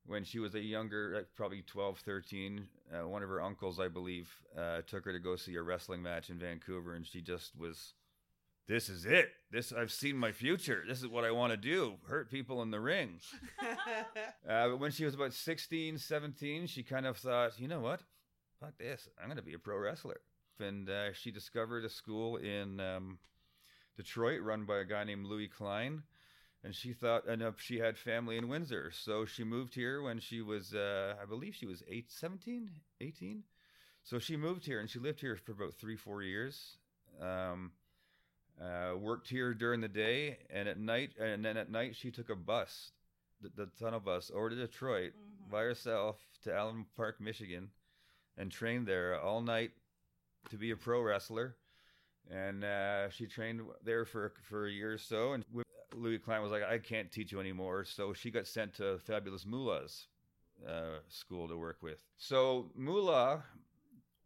when 0.06 0.24
she 0.24 0.40
was 0.40 0.56
a 0.56 0.60
younger, 0.60 1.14
like 1.16 1.28
probably 1.36 1.64
12, 1.64 2.00
13, 2.00 2.68
uh, 2.94 3.08
one 3.08 3.24
of 3.24 3.30
her 3.30 3.42
uncles, 3.42 3.80
I 3.80 3.88
believe, 3.88 4.30
uh, 4.58 4.82
took 4.88 5.06
her 5.06 5.12
to 5.12 5.20
go 5.20 5.36
see 5.36 5.56
a 5.56 5.62
wrestling 5.62 6.02
match 6.02 6.30
in 6.30 6.38
Vancouver, 6.38 6.94
and 6.94 7.06
she 7.06 7.22
just 7.22 7.58
was, 7.58 7.94
this 8.68 8.90
is 8.90 9.06
it. 9.06 9.30
This 9.52 9.72
I've 9.72 9.92
seen 9.92 10.18
my 10.18 10.32
future. 10.32 10.84
This 10.88 11.00
is 11.00 11.08
what 11.08 11.24
I 11.24 11.32
want 11.32 11.52
to 11.52 11.58
do: 11.58 11.96
hurt 12.08 12.32
people 12.32 12.62
in 12.62 12.72
the 12.72 12.80
ring. 12.80 13.20
Uh, 14.48 14.70
but 14.70 14.80
when 14.80 14.92
she 14.92 15.04
was 15.04 15.16
about 15.16 15.34
16, 15.34 15.98
17, 15.98 16.68
she 16.68 16.84
kind 16.84 17.08
of 17.08 17.18
thought, 17.18 17.60
you 17.60 17.68
know 17.68 17.80
what? 17.80 18.02
Fuck 18.60 18.78
this. 18.78 19.10
I'm 19.20 19.26
going 19.26 19.38
to 19.38 19.44
be 19.44 19.56
a 19.56 19.60
pro 19.60 19.76
wrestler. 19.78 20.20
And 20.60 20.88
uh, 20.88 21.14
she 21.14 21.32
discovered 21.32 21.84
a 21.84 21.90
school 21.90 22.38
in 22.38 22.80
um, 22.80 23.18
Detroit 23.98 24.42
run 24.42 24.66
by 24.66 24.78
a 24.78 24.86
guy 24.86 25.04
named 25.04 25.26
Louis 25.26 25.48
Klein. 25.48 26.04
And 26.64 26.76
she 26.76 26.94
thought, 26.94 27.28
and 27.28 27.42
uh, 27.42 27.52
she 27.58 27.80
had 27.80 27.98
family 27.98 28.38
in 28.38 28.48
Windsor. 28.48 28.92
So 28.92 29.26
she 29.26 29.44
moved 29.44 29.74
here 29.74 30.02
when 30.02 30.20
she 30.20 30.42
was, 30.42 30.76
uh, 30.76 31.16
I 31.22 31.26
believe 31.26 31.56
she 31.56 31.66
was 31.66 31.84
eight, 31.90 32.12
17, 32.12 32.70
18. 33.02 33.44
So 34.04 34.20
she 34.20 34.38
moved 34.38 34.66
here 34.66 34.80
and 34.80 34.90
she 34.90 35.00
lived 35.00 35.22
here 35.22 35.36
for 35.36 35.54
about 35.54 35.74
three, 35.74 35.96
four 35.96 36.22
years. 36.22 36.78
Um, 37.20 37.72
uh, 38.62 38.96
worked 38.98 39.28
here 39.30 39.54
during 39.54 39.82
the 39.82 39.88
day 39.88 40.38
and 40.50 40.68
at 40.68 40.80
night, 40.80 41.12
and 41.20 41.44
then 41.44 41.58
at 41.58 41.70
night 41.72 41.96
she 41.96 42.12
took 42.12 42.30
a 42.30 42.36
bus, 42.36 42.92
the, 43.42 43.50
the 43.56 43.70
tunnel 43.80 44.00
bus, 44.00 44.32
over 44.34 44.50
to 44.50 44.56
Detroit 44.56 45.14
Mhm. 45.14 45.50
by 45.52 45.64
herself 45.64 46.20
to 46.44 46.54
Allen 46.54 46.86
Park, 46.96 47.20
Michigan, 47.20 47.70
and 48.38 48.52
trained 48.52 48.88
there 48.88 49.20
all 49.20 49.42
night 49.42 49.72
to 50.50 50.58
be 50.58 50.72
a 50.72 50.76
pro 50.78 51.02
wrestler. 51.02 51.56
And 52.30 52.64
uh, 52.64 53.10
she 53.10 53.28
trained 53.28 53.62
there 53.84 54.04
for 54.06 54.34
for 54.44 54.66
a 54.68 54.72
year 54.72 54.94
or 54.94 54.98
so. 54.98 55.34
And 55.34 55.46
Louis 55.94 56.18
Klein 56.18 56.42
was 56.42 56.52
like, 56.52 56.64
I 56.64 56.80
can't 56.80 57.12
teach 57.12 57.32
you 57.32 57.40
anymore. 57.40 57.86
So 57.86 58.14
she 58.14 58.32
got 58.32 58.48
sent 58.48 58.74
to 58.76 58.98
Fabulous 59.00 59.46
Moolah's 59.46 60.08
uh, 60.68 61.00
school 61.08 61.48
to 61.48 61.56
work 61.58 61.84
with. 61.84 62.04
So 62.18 62.72
Moolah, 62.76 63.44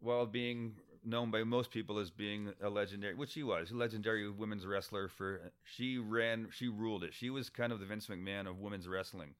while 0.00 0.24
being 0.26 0.76
known 1.04 1.30
by 1.30 1.44
most 1.44 1.70
people 1.70 1.98
as 1.98 2.10
being 2.10 2.52
a 2.62 2.68
legendary, 2.68 3.14
which 3.14 3.30
she 3.30 3.42
was, 3.42 3.70
a 3.70 3.76
legendary 3.76 4.28
women's 4.30 4.66
wrestler 4.66 5.08
for, 5.08 5.52
she 5.64 5.98
ran, 5.98 6.48
she 6.52 6.68
ruled 6.68 7.04
it. 7.04 7.14
She 7.14 7.30
was 7.30 7.48
kind 7.48 7.72
of 7.72 7.80
the 7.80 7.86
Vince 7.86 8.06
McMahon 8.06 8.48
of 8.48 8.58
women's 8.58 8.86
wrestling. 8.86 9.34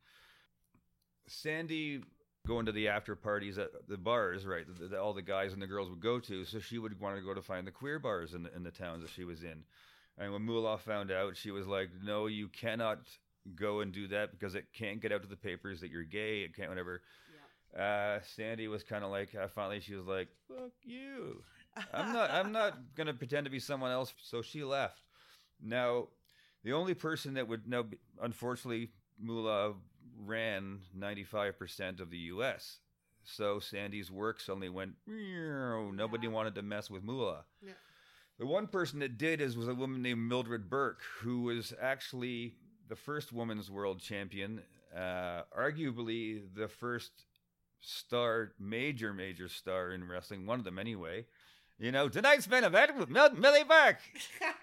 Sandy 1.27 2.01
going 2.47 2.67
to 2.67 2.73
the 2.73 2.89
after 2.89 3.15
parties 3.15 3.59
at 3.59 3.71
the 3.89 3.97
bars, 3.97 4.47
right? 4.47 4.65
That 4.81 4.99
all 4.99 5.13
the 5.13 5.23
guys 5.23 5.53
and 5.53 5.61
the 5.61 5.67
girls 5.67 5.91
would 5.91 6.01
go 6.01 6.19
to. 6.21 6.45
So 6.45 6.59
she 6.59 6.79
would 6.79 6.99
want 7.01 7.17
to 7.17 7.23
go 7.23 7.35
to 7.35 7.43
find 7.43 7.67
the 7.67 7.73
queer 7.73 7.99
bars 7.99 8.35
in 8.35 8.45
the, 8.45 8.55
in 8.55 8.63
the 8.63 8.71
towns 8.71 9.03
that 9.03 9.11
she 9.11 9.25
was 9.25 9.43
in. 9.43 9.65
And 10.19 10.33
when 10.33 10.43
Moolah 10.43 10.79
found 10.79 11.11
out, 11.11 11.37
she 11.37 11.51
was 11.51 11.67
like, 11.67 11.91
"No, 12.03 12.27
you 12.27 12.49
cannot 12.49 12.99
go 13.55 13.81
and 13.81 13.93
do 13.93 14.07
that 14.09 14.33
because 14.33 14.55
it 14.55 14.67
can't 14.73 15.01
get 15.01 15.13
out 15.13 15.23
to 15.23 15.29
the 15.29 15.37
papers 15.37 15.81
that 15.81 15.91
you're 15.91 16.05
gay. 16.05 16.41
It 16.41 16.55
can't 16.55 16.69
whatever." 16.69 17.03
Uh, 17.79 18.19
Sandy 18.37 18.69
was 18.69 18.83
kind 18.83 19.05
of 19.05 19.11
like, 19.11 19.35
uh, 19.35 19.49
finally, 19.49 19.81
she 19.81 19.95
was 19.95 20.07
like, 20.07 20.29
"Fuck 20.49 20.73
you! 20.83 21.43
I'm 21.93 22.13
not. 22.13 22.31
I'm 22.31 22.53
not 22.61 22.79
gonna 22.97 23.15
pretend 23.15 23.45
to 23.45 23.51
be 23.51 23.61
someone 23.61 23.91
else." 23.93 24.13
So 24.23 24.43
she 24.43 24.65
left. 24.65 25.03
Now, 25.63 26.09
the 26.65 26.73
only 26.73 26.95
person 26.95 27.35
that 27.35 27.49
would 27.49 27.69
know, 27.69 27.87
unfortunately, 28.21 28.91
Moolah 29.19 29.75
ran 30.25 30.81
95% 30.99 32.01
of 32.01 32.11
the 32.11 32.19
U.S. 32.19 32.79
So 33.23 33.59
Sandy's 33.59 34.11
work 34.11 34.41
suddenly 34.41 34.69
went. 34.69 34.95
Nobody 35.93 36.29
wanted 36.29 36.55
to 36.57 36.63
mess 36.63 36.91
with 36.91 37.05
Moolah. 37.05 37.45
Yeah. 37.63 37.73
The 38.39 38.47
one 38.47 38.67
person 38.67 39.01
that 39.01 39.19
did 39.19 39.41
is 39.41 39.57
was 39.57 39.69
a 39.69 39.75
woman 39.75 40.01
named 40.01 40.21
Mildred 40.21 40.71
Burke, 40.71 41.03
who 41.21 41.43
was 41.43 41.75
actually 41.81 42.55
the 42.89 42.97
first 42.97 43.33
women's 43.33 43.71
world 43.71 44.01
champion, 44.01 44.63
uh, 44.97 45.43
arguably 45.57 46.43
the 46.55 46.67
first 46.67 47.11
star, 47.81 48.53
major, 48.59 49.13
major 49.13 49.49
star 49.49 49.91
in 49.93 50.07
wrestling, 50.09 50.47
one 50.47 50.59
of 50.59 50.65
them 50.65 50.79
anyway. 50.79 51.27
You 51.79 51.93
know, 51.93 52.11
tonight's 52.11 52.47
main 52.47 52.65
event 52.65 52.99
with 52.99 53.09
Mil- 53.09 53.35
Millie 53.37 53.65
Burke. 53.65 54.01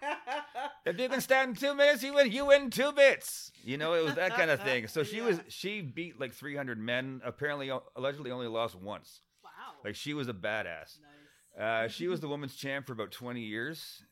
if 0.86 1.00
you 1.00 1.10
can 1.10 1.20
stand 1.20 1.58
two 1.58 1.74
minutes, 1.74 2.04
you 2.04 2.14
win. 2.14 2.32
You 2.32 2.46
win 2.46 2.70
two 2.70 2.92
bits. 2.92 3.52
You 3.64 3.78
know, 3.78 3.94
it 3.96 4.04
was 4.04 4.14
that 4.16 4.36
kind 4.36 4.52
of 4.52 4.60
thing. 4.64 4.88
So 4.88 5.02
she 5.04 5.22
was 5.22 5.40
she 5.48 5.82
beat 5.82 6.20
like 6.20 6.32
300 6.34 6.78
men. 6.78 7.22
Apparently, 7.26 7.72
allegedly, 7.96 8.30
only 8.30 8.46
lost 8.48 8.76
once. 8.76 9.22
Wow. 9.44 9.50
Like 9.84 9.96
she 9.96 10.14
was 10.14 10.28
a 10.28 10.34
badass. 10.34 11.00
nice. 11.58 11.60
Uh, 11.60 11.88
she 11.88 12.08
was 12.08 12.20
the 12.20 12.28
women's 12.28 12.56
champ 12.56 12.86
for 12.86 12.94
about 12.94 13.10
20 13.12 13.42
years. 13.42 14.04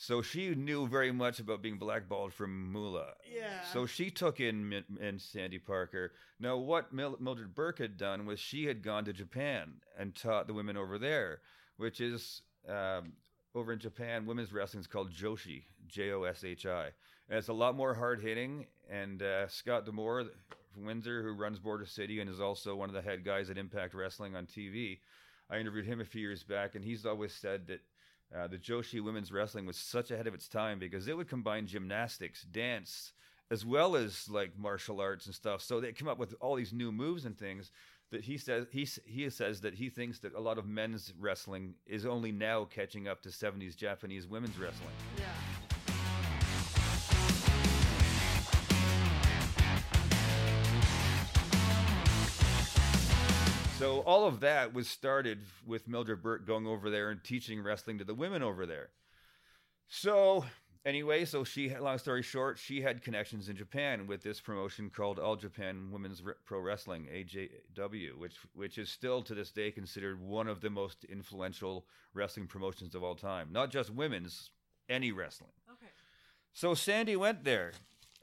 So 0.00 0.22
she 0.22 0.54
knew 0.54 0.86
very 0.86 1.10
much 1.10 1.40
about 1.40 1.60
being 1.60 1.76
blackballed 1.76 2.32
from 2.32 2.70
Moolah. 2.70 3.14
Yeah. 3.28 3.64
So 3.72 3.84
she 3.84 4.10
took 4.10 4.38
in, 4.38 4.84
in 5.00 5.18
Sandy 5.18 5.58
Parker. 5.58 6.12
Now, 6.38 6.56
what 6.56 6.92
Mil- 6.92 7.16
Mildred 7.18 7.52
Burke 7.52 7.80
had 7.80 7.96
done 7.96 8.24
was 8.24 8.38
she 8.38 8.66
had 8.66 8.80
gone 8.80 9.04
to 9.06 9.12
Japan 9.12 9.72
and 9.98 10.14
taught 10.14 10.46
the 10.46 10.54
women 10.54 10.76
over 10.76 10.98
there, 10.98 11.40
which 11.78 12.00
is 12.00 12.42
um, 12.68 13.14
over 13.56 13.72
in 13.72 13.80
Japan, 13.80 14.24
women's 14.24 14.52
wrestling 14.52 14.82
is 14.82 14.86
called 14.86 15.12
Joshi, 15.12 15.64
J 15.88 16.12
O 16.12 16.22
S 16.22 16.44
H 16.44 16.64
I. 16.64 16.84
And 17.28 17.36
it's 17.36 17.48
a 17.48 17.52
lot 17.52 17.74
more 17.74 17.92
hard 17.92 18.20
hitting. 18.20 18.66
And 18.88 19.20
uh, 19.20 19.48
Scott 19.48 19.84
D'Amore 19.84 20.26
from 20.72 20.84
Windsor, 20.84 21.24
who 21.24 21.32
runs 21.32 21.58
Border 21.58 21.86
City 21.86 22.20
and 22.20 22.30
is 22.30 22.40
also 22.40 22.76
one 22.76 22.88
of 22.88 22.94
the 22.94 23.02
head 23.02 23.24
guys 23.24 23.50
at 23.50 23.58
Impact 23.58 23.94
Wrestling 23.94 24.36
on 24.36 24.46
TV, 24.46 25.00
I 25.50 25.58
interviewed 25.58 25.86
him 25.86 26.00
a 26.00 26.04
few 26.04 26.20
years 26.20 26.44
back, 26.44 26.76
and 26.76 26.84
he's 26.84 27.04
always 27.04 27.32
said 27.32 27.66
that 27.66 27.80
uh, 28.36 28.46
the 28.46 28.58
Joshi 28.58 29.02
women's 29.02 29.32
wrestling 29.32 29.66
was 29.66 29.76
such 29.76 30.10
ahead 30.10 30.26
of 30.26 30.34
its 30.34 30.48
time 30.48 30.78
because 30.78 31.08
it 31.08 31.16
would 31.16 31.28
combine 31.28 31.66
gymnastics, 31.66 32.42
dance, 32.42 33.12
as 33.50 33.64
well 33.64 33.96
as 33.96 34.28
like 34.28 34.58
martial 34.58 35.00
arts 35.00 35.26
and 35.26 35.34
stuff. 35.34 35.62
So 35.62 35.80
they 35.80 35.92
come 35.92 36.08
up 36.08 36.18
with 36.18 36.34
all 36.40 36.54
these 36.54 36.72
new 36.72 36.92
moves 36.92 37.24
and 37.24 37.38
things 37.38 37.72
that 38.10 38.22
he 38.22 38.36
says 38.38 38.66
he 38.70 38.86
he 39.06 39.28
says 39.30 39.60
that 39.62 39.74
he 39.74 39.88
thinks 39.90 40.18
that 40.20 40.34
a 40.34 40.40
lot 40.40 40.58
of 40.58 40.66
men's 40.66 41.12
wrestling 41.18 41.74
is 41.86 42.06
only 42.06 42.32
now 42.32 42.64
catching 42.64 43.08
up 43.08 43.22
to 43.22 43.28
70s 43.28 43.76
Japanese 43.76 44.26
women's 44.26 44.58
wrestling. 44.58 44.94
yeah. 45.18 45.24
So 53.78 54.00
all 54.00 54.26
of 54.26 54.40
that 54.40 54.74
was 54.74 54.88
started 54.88 55.38
with 55.64 55.86
Mildred 55.86 56.20
Burke 56.20 56.44
going 56.44 56.66
over 56.66 56.90
there 56.90 57.10
and 57.10 57.22
teaching 57.22 57.62
wrestling 57.62 57.98
to 57.98 58.04
the 58.04 58.12
women 58.12 58.42
over 58.42 58.66
there. 58.66 58.88
So 59.86 60.44
anyway, 60.84 61.24
so 61.24 61.44
she 61.44 61.72
long 61.76 61.98
story 61.98 62.24
short, 62.24 62.58
she 62.58 62.82
had 62.82 63.02
connections 63.02 63.48
in 63.48 63.54
Japan 63.54 64.08
with 64.08 64.24
this 64.24 64.40
promotion 64.40 64.90
called 64.90 65.20
All 65.20 65.36
Japan 65.36 65.90
Women's 65.92 66.20
Pro 66.44 66.58
Wrestling 66.58 67.06
(AJW), 67.06 68.18
which 68.18 68.34
which 68.52 68.78
is 68.78 68.90
still 68.90 69.22
to 69.22 69.32
this 69.32 69.52
day 69.52 69.70
considered 69.70 70.20
one 70.20 70.48
of 70.48 70.60
the 70.60 70.70
most 70.70 71.04
influential 71.04 71.86
wrestling 72.14 72.48
promotions 72.48 72.96
of 72.96 73.04
all 73.04 73.14
time. 73.14 73.50
Not 73.52 73.70
just 73.70 73.90
women's, 73.90 74.50
any 74.88 75.12
wrestling. 75.12 75.52
Okay. 75.70 75.92
So 76.52 76.74
Sandy 76.74 77.14
went 77.14 77.44
there, 77.44 77.70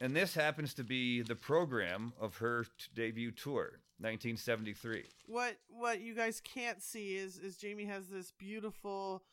and 0.01 0.13
this 0.13 0.35
happens 0.35 0.73
to 0.73 0.83
be 0.83 1.21
the 1.21 1.35
program 1.35 2.11
of 2.19 2.39
her 2.39 2.65
t- 2.65 2.89
debut 2.93 3.31
tour, 3.31 3.79
1973. 3.99 5.03
What 5.27 5.57
what 5.69 6.01
you 6.01 6.13
guys 6.13 6.41
can't 6.41 6.81
see 6.81 7.15
is 7.15 7.37
is 7.37 7.57
Jamie 7.57 7.85
has 7.85 8.07
this 8.07 8.31
beautiful, 8.37 9.23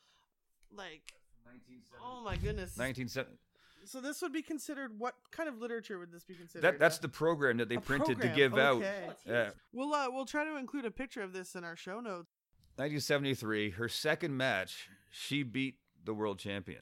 like, 0.74 1.12
oh 2.02 2.22
my 2.22 2.36
goodness. 2.36 2.76
1970. 2.76 3.30
So 3.84 4.00
this 4.00 4.22
would 4.22 4.32
be 4.32 4.42
considered 4.42 4.98
what 4.98 5.14
kind 5.32 5.48
of 5.48 5.58
literature 5.58 5.98
would 5.98 6.12
this 6.12 6.24
be 6.24 6.34
considered? 6.34 6.62
That 6.62 6.78
that's 6.78 6.98
the 6.98 7.08
program 7.08 7.56
that 7.56 7.68
they 7.68 7.76
A 7.76 7.80
printed 7.80 8.18
program, 8.18 8.30
to 8.30 8.36
give 8.36 8.54
okay. 8.54 8.62
Out. 8.62 8.82
it's 9.10 9.26
Uh. 9.26 9.50
We'll 9.72 9.92
uh, 9.92 10.06
we'll 10.10 10.26
try 10.26 10.44
to 10.44 10.56
include 10.56 10.84
a 10.84 10.90
picture 10.90 11.22
of 11.22 11.32
this 11.32 11.54
in 11.54 11.64
our 11.64 11.76
show 11.76 12.00
notes. 12.00 12.30
1973, 12.76 13.70
her 13.70 13.88
second 13.88 14.36
match, 14.36 14.88
she 15.10 15.42
beat 15.42 15.76
the 16.04 16.14
world 16.14 16.38
champion. 16.38 16.80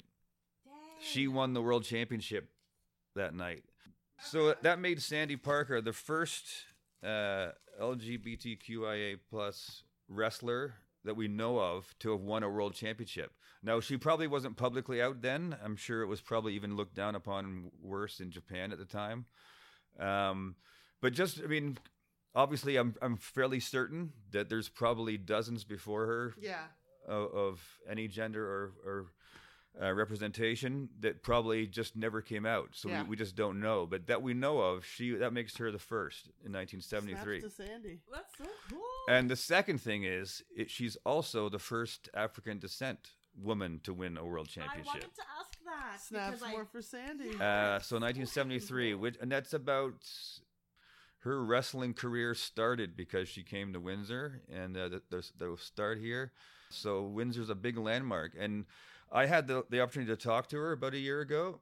She 1.00 1.26
won 1.26 1.54
the 1.54 1.62
world 1.62 1.84
championship 1.84 2.50
that 3.16 3.34
night. 3.34 3.64
So 4.22 4.54
that 4.62 4.78
made 4.78 5.02
Sandy 5.02 5.36
Parker 5.36 5.80
the 5.80 5.92
first 5.92 6.44
uh, 7.04 7.50
LGBTQIA 7.80 9.18
plus 9.28 9.84
wrestler 10.08 10.74
that 11.04 11.16
we 11.16 11.28
know 11.28 11.58
of 11.58 11.94
to 12.00 12.10
have 12.12 12.20
won 12.20 12.42
a 12.42 12.48
world 12.50 12.74
championship. 12.74 13.32
Now 13.62 13.80
she 13.80 13.96
probably 13.96 14.26
wasn't 14.26 14.56
publicly 14.56 15.00
out 15.00 15.22
then. 15.22 15.56
I'm 15.64 15.76
sure 15.76 16.02
it 16.02 16.06
was 16.06 16.20
probably 16.20 16.54
even 16.54 16.76
looked 16.76 16.94
down 16.94 17.14
upon 17.14 17.70
worse 17.82 18.20
in 18.20 18.30
Japan 18.30 18.72
at 18.72 18.78
the 18.78 18.84
time. 18.84 19.26
Um, 19.98 20.56
but 21.00 21.12
just, 21.14 21.40
I 21.42 21.46
mean, 21.46 21.78
obviously, 22.34 22.76
I'm 22.76 22.94
I'm 23.02 23.16
fairly 23.16 23.60
certain 23.60 24.12
that 24.30 24.48
there's 24.48 24.68
probably 24.68 25.16
dozens 25.16 25.64
before 25.64 26.06
her 26.06 26.34
Yeah. 26.40 26.64
of, 27.08 27.32
of 27.34 27.60
any 27.88 28.08
gender 28.08 28.44
or, 28.46 28.72
or 28.84 29.06
uh, 29.80 29.92
representation 29.92 30.88
that 31.00 31.22
probably 31.22 31.66
just 31.66 31.96
never 31.96 32.20
came 32.22 32.44
out. 32.46 32.70
So 32.72 32.88
Yeah. 32.88 33.02
we, 33.02 33.10
we 33.10 33.16
just 33.16 33.36
don't 33.36 33.60
know. 33.60 33.86
But 33.86 34.06
that 34.08 34.22
we 34.22 34.34
know 34.34 34.60
of, 34.60 34.84
she 34.84 35.10
that 35.16 35.32
makes 35.32 35.56
her 35.58 35.70
the 35.70 35.78
first 35.78 36.26
in 36.44 36.52
1973. 36.52 37.40
Snaps 37.40 37.56
to 37.56 37.62
Sandy. 37.66 37.98
That's 38.12 38.36
so 38.38 38.44
cool. 38.70 38.80
And 39.08 39.30
the 39.30 39.36
second 39.36 39.80
thing 39.80 40.04
is, 40.04 40.42
it, 40.56 40.70
she's 40.70 40.96
also 41.06 41.48
the 41.48 41.58
first 41.58 42.08
African 42.14 42.58
descent 42.58 43.10
woman 43.40 43.80
to 43.84 43.94
win 43.94 44.16
a 44.18 44.24
world 44.24 44.48
championship. 44.48 44.86
I 44.88 44.98
championship. 44.98 45.10
wanted 45.10 45.16
to 45.16 45.22
ask 45.38 45.58
that. 45.64 46.00
Snaps 46.00 46.30
because 46.30 46.42
I- 46.42 46.50
more 46.50 46.64
for 46.64 46.82
Sandy. 46.82 47.30
Uh, 47.30 47.78
so 47.78 47.96
1973, 47.96 48.94
which, 48.94 49.16
and 49.20 49.30
that's 49.30 49.52
about 49.54 49.94
her 51.20 51.44
wrestling 51.44 51.92
career 51.94 52.34
started 52.34 52.96
because 52.96 53.28
she 53.28 53.42
came 53.42 53.72
to 53.72 53.80
Windsor, 53.80 54.40
and 54.50 54.76
uh, 54.76 54.88
the, 54.88 55.02
the, 55.10 55.30
the 55.38 55.56
start 55.58 55.98
here. 55.98 56.32
So 56.70 57.02
Windsor's 57.04 57.50
a 57.50 57.54
big 57.54 57.76
landmark, 57.76 58.32
and 58.38 58.64
I 59.12 59.26
had 59.26 59.46
the, 59.48 59.64
the 59.70 59.80
opportunity 59.80 60.12
to 60.12 60.16
talk 60.16 60.48
to 60.48 60.56
her 60.58 60.72
about 60.72 60.94
a 60.94 60.98
year 60.98 61.20
ago. 61.20 61.60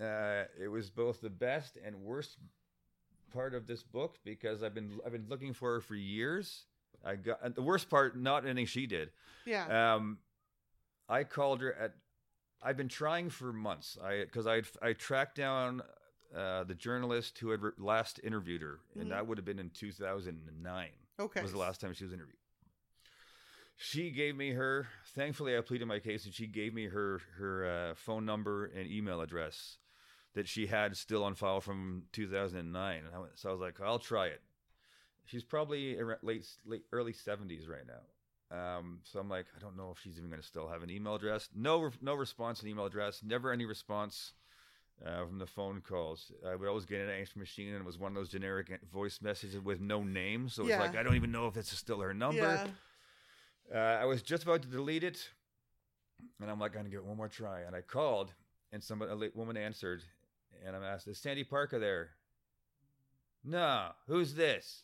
Uh, 0.00 0.44
it 0.60 0.68
was 0.68 0.90
both 0.90 1.20
the 1.20 1.30
best 1.30 1.78
and 1.84 1.96
worst 2.02 2.36
part 3.32 3.54
of 3.54 3.66
this 3.66 3.82
book 3.82 4.18
because 4.24 4.62
I've 4.62 4.74
been 4.74 4.98
I've 5.06 5.12
been 5.12 5.26
looking 5.28 5.52
for 5.54 5.74
her 5.74 5.80
for 5.80 5.94
years. 5.94 6.64
I 7.04 7.16
got 7.16 7.54
the 7.54 7.62
worst 7.62 7.88
part, 7.88 8.16
not 8.18 8.44
anything 8.44 8.66
she 8.66 8.86
did. 8.86 9.10
yeah. 9.46 9.94
Um, 9.94 10.18
I 11.08 11.24
called 11.24 11.60
her 11.62 11.72
at. 11.74 11.94
I've 12.62 12.76
been 12.76 12.88
trying 12.88 13.28
for 13.30 13.52
months. 13.52 13.96
I 14.02 14.20
because 14.24 14.46
I 14.46 14.62
I 14.80 14.92
tracked 14.92 15.36
down 15.36 15.82
uh, 16.36 16.64
the 16.64 16.74
journalist 16.74 17.38
who 17.38 17.50
had 17.50 17.62
re- 17.62 17.72
last 17.78 18.20
interviewed 18.22 18.62
her, 18.62 18.80
and 18.98 19.06
Mhm. 19.06 19.10
that 19.10 19.26
would 19.26 19.38
have 19.38 19.44
been 19.44 19.58
in 19.58 19.70
2009. 19.70 20.88
okay. 21.20 21.42
Was 21.42 21.52
the 21.52 21.58
last 21.58 21.80
time 21.80 21.92
she 21.92 22.04
was 22.04 22.12
interviewed. 22.12 22.36
She 23.76 24.10
gave 24.10 24.36
me 24.36 24.52
her. 24.52 24.86
Thankfully, 25.14 25.56
I 25.56 25.60
pleaded 25.60 25.86
my 25.86 25.98
case, 25.98 26.24
and 26.24 26.32
she 26.34 26.46
gave 26.46 26.72
me 26.74 26.86
her 26.86 27.20
her 27.38 27.66
uh, 27.90 27.94
phone 27.94 28.24
number 28.24 28.66
and 28.66 28.86
email 28.90 29.20
address 29.20 29.78
that 30.34 30.48
she 30.48 30.66
had 30.68 30.96
still 30.96 31.24
on 31.24 31.34
file 31.34 31.60
from 31.60 32.04
2009. 32.12 33.04
And 33.04 33.14
I 33.14 33.18
went, 33.18 33.38
so 33.38 33.48
I 33.48 33.52
was 33.52 33.60
like, 33.60 33.80
I'll 33.80 33.98
try 33.98 34.26
it. 34.28 34.40
She's 35.26 35.44
probably 35.44 35.96
late, 36.22 36.46
late 36.64 36.84
early 36.92 37.12
70s 37.12 37.68
right 37.68 37.84
now. 37.86 38.56
Um, 38.56 39.00
so 39.04 39.18
I'm 39.18 39.28
like, 39.28 39.46
I 39.56 39.60
don't 39.60 39.76
know 39.76 39.90
if 39.94 40.00
she's 40.02 40.16
even 40.18 40.30
going 40.30 40.40
to 40.40 40.46
still 40.46 40.68
have 40.68 40.82
an 40.82 40.90
email 40.90 41.14
address. 41.16 41.48
No, 41.54 41.90
no 42.00 42.14
response, 42.14 42.62
an 42.62 42.68
email 42.68 42.86
address. 42.86 43.22
Never 43.24 43.52
any 43.52 43.64
response. 43.66 44.32
uh, 45.04 45.26
from 45.26 45.38
the 45.38 45.46
phone 45.46 45.80
calls. 45.80 46.30
I 46.46 46.54
would 46.54 46.68
always 46.68 46.84
get 46.86 47.00
an 47.00 47.10
answer 47.10 47.36
machine, 47.38 47.68
and 47.72 47.78
it 47.78 47.84
was 47.84 47.98
one 47.98 48.12
of 48.12 48.14
those 48.14 48.28
generic 48.28 48.70
voice 48.92 49.18
messages 49.20 49.58
with 49.58 49.80
no 49.80 50.04
name. 50.04 50.48
So 50.48 50.62
it's 50.62 50.70
Yeah. 50.70 50.80
like 50.80 50.94
I 50.96 51.02
don't 51.02 51.16
even 51.16 51.32
know 51.32 51.48
if 51.48 51.56
it's 51.56 51.76
still 51.76 52.00
her 52.00 52.14
number. 52.14 52.36
Yeah. 52.54 52.66
Uh, 53.74 53.78
I 53.78 54.04
was 54.04 54.22
just 54.22 54.42
about 54.42 54.62
to 54.62 54.68
delete 54.68 55.04
it, 55.04 55.30
and 56.40 56.50
I'm 56.50 56.60
like, 56.60 56.72
I'm 56.72 56.82
gonna 56.82 56.90
give 56.90 57.00
it 57.00 57.06
one 57.06 57.16
more 57.16 57.28
try. 57.28 57.60
And 57.60 57.74
I 57.74 57.80
called, 57.80 58.32
and 58.72 58.82
some 58.82 59.00
a 59.00 59.30
woman 59.34 59.56
answered, 59.56 60.02
and 60.66 60.76
I'm 60.76 60.82
asked, 60.82 61.08
"Is 61.08 61.18
Sandy 61.18 61.44
Parker 61.44 61.78
there?" 61.78 62.10
No. 63.44 63.88
Who's 64.06 64.34
this? 64.34 64.82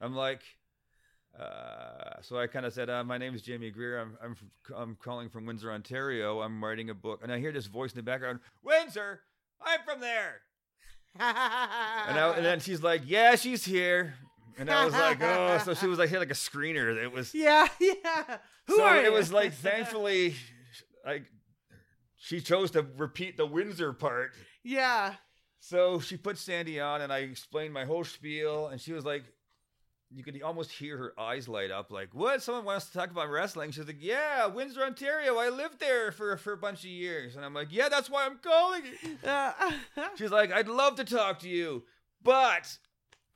I'm 0.00 0.14
like, 0.14 0.42
uh, 1.38 2.20
so 2.22 2.38
I 2.38 2.46
kind 2.46 2.64
of 2.64 2.72
said, 2.72 2.88
uh, 2.88 3.04
"My 3.04 3.18
name 3.18 3.34
is 3.34 3.42
Jamie 3.42 3.70
Greer. 3.70 4.00
I'm 4.00 4.16
I'm 4.22 4.36
I'm 4.74 4.96
calling 4.96 5.28
from 5.28 5.44
Windsor, 5.44 5.70
Ontario. 5.70 6.40
I'm 6.40 6.64
writing 6.64 6.90
a 6.90 6.94
book." 6.94 7.20
And 7.22 7.30
I 7.30 7.38
hear 7.38 7.52
this 7.52 7.66
voice 7.66 7.92
in 7.92 7.96
the 7.98 8.02
background, 8.02 8.40
"Windsor, 8.62 9.20
I'm 9.60 9.80
from 9.84 10.00
there." 10.00 10.40
And, 11.20 12.18
I, 12.18 12.32
and 12.36 12.44
then 12.44 12.60
she's 12.60 12.82
like, 12.82 13.02
"Yeah, 13.04 13.34
she's 13.34 13.64
here." 13.64 14.14
And 14.56 14.70
I 14.70 14.84
was 14.84 14.94
like, 14.94 15.20
"Oh!" 15.22 15.58
So 15.64 15.74
she 15.74 15.86
was 15.86 15.98
like, 15.98 16.08
hit 16.10 16.18
like 16.18 16.30
a 16.30 16.34
screener. 16.34 16.96
It 16.96 17.12
was 17.12 17.34
yeah, 17.34 17.68
yeah. 17.80 18.38
Who 18.66 18.76
so 18.76 18.84
are 18.84 18.96
it 18.96 19.04
you? 19.06 19.12
was 19.12 19.32
like 19.32 19.52
thankfully 19.68 20.34
like 21.04 21.24
she 22.16 22.40
chose 22.40 22.70
to 22.72 22.86
repeat 22.96 23.36
the 23.36 23.46
Windsor 23.46 23.92
part. 23.92 24.32
yeah. 24.62 25.14
So 25.60 25.98
she 25.98 26.16
put 26.16 26.38
Sandy 26.38 26.78
on 26.80 27.00
and 27.00 27.12
I 27.12 27.18
explained 27.18 27.74
my 27.74 27.84
whole 27.84 28.04
spiel 28.04 28.68
and 28.68 28.80
she 28.80 28.92
was 28.92 29.04
like 29.04 29.24
you 30.10 30.24
could 30.24 30.40
almost 30.40 30.70
hear 30.72 30.96
her 30.96 31.12
eyes 31.20 31.48
light 31.48 31.70
up 31.70 31.90
like, 31.90 32.14
"What? 32.14 32.42
Someone 32.42 32.64
wants 32.64 32.86
to 32.86 32.92
talk 32.94 33.10
about 33.10 33.28
wrestling?" 33.28 33.72
She's 33.72 33.86
like, 33.86 33.96
"Yeah, 34.00 34.46
Windsor, 34.46 34.82
Ontario. 34.82 35.36
I 35.36 35.50
lived 35.50 35.80
there 35.80 36.12
for 36.12 36.36
for 36.38 36.52
a 36.54 36.56
bunch 36.56 36.78
of 36.80 36.90
years." 36.90 37.36
And 37.36 37.44
I'm 37.44 37.52
like, 37.52 37.68
"Yeah, 37.70 37.90
that's 37.90 38.08
why 38.08 38.24
I'm 38.24 38.38
calling 38.38 38.82
you." 39.02 39.28
Uh, 39.28 39.52
She's 40.16 40.30
like, 40.30 40.50
I'd 40.50 40.68
love 40.68 40.94
to 40.96 41.04
talk 41.04 41.40
to 41.40 41.48
you, 41.48 41.84
but 42.22 42.78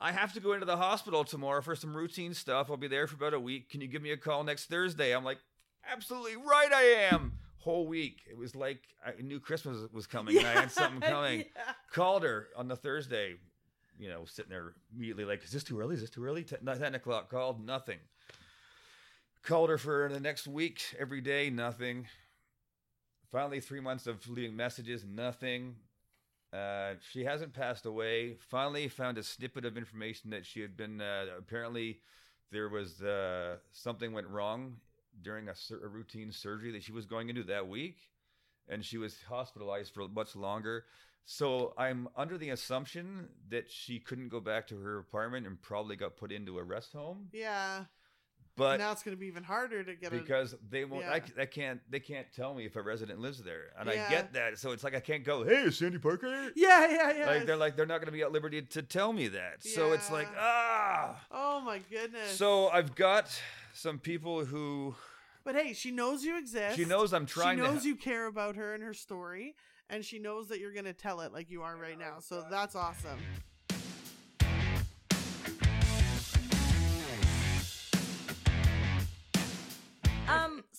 I 0.03 0.11
have 0.11 0.33
to 0.33 0.41
go 0.41 0.53
into 0.53 0.67
the 0.67 0.77
hospital 0.77 1.23
tomorrow 1.23 1.63
for 1.63 1.77
some 1.77 1.97
routine 1.97 2.35
stuff. 2.35 2.69
I'll 2.71 2.77
be 2.77 2.89
there 2.89 3.07
for 3.07 3.15
about 3.15 3.35
a 3.35 3.41
week. 3.41 3.71
Can 3.71 3.81
you 3.81 3.87
give 3.87 4.03
me 4.03 4.11
a 4.11 4.17
call 4.17 4.43
next 4.43 4.67
Thursday? 4.67 5.15
I'm 5.15 5.25
like, 5.25 5.39
absolutely 5.89 6.35
right, 6.37 6.73
I 6.73 6.83
am. 7.13 7.35
Whole 7.59 7.87
week. 7.87 8.23
It 8.29 8.37
was 8.37 8.57
like 8.57 8.81
I 9.07 9.23
knew 9.23 9.39
Christmas 9.39 9.79
was 9.93 10.09
coming 10.09 10.37
and 10.37 10.47
I 10.47 10.53
had 10.53 10.73
something 10.73 11.01
coming. 11.09 11.41
Yeah. 11.41 11.75
Called 11.93 12.25
her 12.25 12.49
on 12.57 12.67
the 12.67 12.75
Thursday, 12.75 13.37
you 13.97 14.09
know, 14.09 14.25
sitting 14.25 14.51
there 14.51 14.75
immediately 14.93 15.25
like, 15.25 15.45
is 15.45 15.53
this 15.53 15.63
too 15.63 15.79
early? 15.79 15.95
Is 15.95 16.01
this 16.01 16.11
too 16.11 16.25
early? 16.25 16.43
Ten, 16.43 16.59
10 16.67 16.97
o'clock. 16.97 17.31
Called, 17.31 17.65
nothing. 17.65 17.99
Called 19.45 19.71
her 19.71 19.79
for 19.79 20.11
the 20.13 20.19
next 20.21 20.49
week, 20.49 20.83
every 20.99 21.21
day, 21.21 21.49
nothing. 21.49 22.09
Finally, 23.31 23.61
three 23.61 23.81
months 23.81 24.09
of 24.09 24.29
leaving 24.29 24.57
messages, 24.57 25.05
nothing. 25.05 25.77
Uh, 26.53 26.95
she 27.11 27.25
hasn't 27.25 27.55
passed 27.55 27.87
away. 27.87 28.37
Finally, 28.51 28.89
found 28.89 29.17
a 29.17 29.23
snippet 29.23 29.65
of 29.65 29.77
information 29.77 30.31
that 30.31 30.45
she 30.45 30.61
had 30.61 30.77
been 30.77 31.01
uh, 31.01 31.25
apparently 31.39 32.01
there 32.51 32.69
was 32.69 33.01
uh, 33.03 33.57
something 33.73 34.13
went 34.13 34.29
wrong 34.29 34.77
during 35.23 35.49
a, 35.49 35.55
a 35.83 35.89
routine 35.89 36.31
surgery 36.31 36.71
that 36.73 36.83
she 36.83 36.93
was 36.93 37.07
going 37.07 37.31
into 37.31 37.43
that 37.45 37.67
week, 37.67 37.97
and 38.69 38.85
she 38.85 38.99
was 38.99 39.17
hospitalized 39.27 39.95
for 39.95 40.07
much 40.09 40.37
longer. 40.37 40.85
So 41.25 41.73
I'm 41.79 42.09
under 42.17 42.37
the 42.37 42.51
assumption 42.51 43.29
that 43.49 43.71
she 43.71 43.99
couldn't 43.99 44.29
go 44.29 44.41
back 44.41 44.67
to 44.69 44.79
her 44.79 44.99
apartment 44.99 45.47
and 45.47 45.61
probably 45.61 45.97
got 45.97 46.17
put 46.17 46.33
into 46.33 46.59
a 46.59 46.65
rest 46.65 46.93
home. 46.93 47.29
Yeah. 47.33 47.85
But 48.57 48.79
now 48.81 48.93
it's 48.93 49.03
going 49.03 49.17
to 49.17 49.21
be 49.21 49.27
even 49.29 49.43
harder 49.45 49.83
to 49.83 49.95
get 49.95 50.13
a. 50.13 50.17
because 50.17 50.55
they 50.71 50.85
won't 50.85 51.07
I, 51.07 51.17
Yeah. 51.17 51.43
I 51.43 51.47
can't 51.47 51.81
they 51.91 52.01
can't 52.01 52.27
tell 52.37 52.53
me 52.55 52.67
if 52.67 52.77
a 52.77 52.83
resident 52.83 53.19
lives 53.19 53.43
there 53.43 53.73
and 53.79 53.89
Yeah. 53.91 54.05
i 54.07 54.11
get 54.11 54.35
that 54.35 54.59
so 54.59 54.73
it's 54.73 54.85
like 54.85 54.95
i 54.95 55.01
can't 55.01 55.25
go 55.25 55.43
hey 55.45 55.55
is 55.63 55.79
sandy 55.79 55.99
parker? 55.99 56.51
Yeah, 56.55 56.87
yeah, 56.91 57.13
yeah. 57.19 57.27
like 57.27 57.47
they're 57.47 57.57
like 57.57 57.77
they're 57.77 57.87
not 57.87 57.99
going 57.99 58.07
to 58.07 58.13
be 58.13 58.21
at 58.23 58.31
liberty 58.31 58.61
to 58.61 58.83
tell 58.83 59.13
me 59.13 59.29
that 59.29 59.63
so 59.65 59.93
it's 59.93 60.11
like 60.11 60.29
ah 60.39 61.19
oh 61.31 61.61
my 61.63 61.81
goodness. 61.91 62.31
so 62.37 62.69
i've 62.69 62.95
got 62.95 63.31
some 63.73 63.99
people 63.99 64.45
who 64.45 64.95
But 65.45 65.55
hey, 65.55 65.73
she 65.73 65.91
knows 65.91 66.23
you 66.23 66.37
exist. 66.37 66.77
she 66.77 66.85
knows 66.85 67.15
i'm 67.15 67.25
trying 67.27 67.57
She 67.59 67.65
knows 67.65 67.83
to 67.83 67.89
you 67.89 67.97
care 67.97 68.27
about 68.27 68.57
her 68.57 68.75
and 68.75 68.83
her 68.83 68.93
story, 68.95 69.57
and 69.89 70.05
she 70.05 70.19
knows 70.19 70.49
that 70.49 70.61
you're 70.61 70.73
going 70.75 70.85
to 70.85 70.93
tell 70.93 71.21
it 71.23 71.33
like 71.33 71.51
you 71.51 71.63
are 71.63 71.77
right 71.77 71.99
now. 71.99 72.17
So 72.21 72.45
that's 72.51 72.75
awesome. 72.77 73.19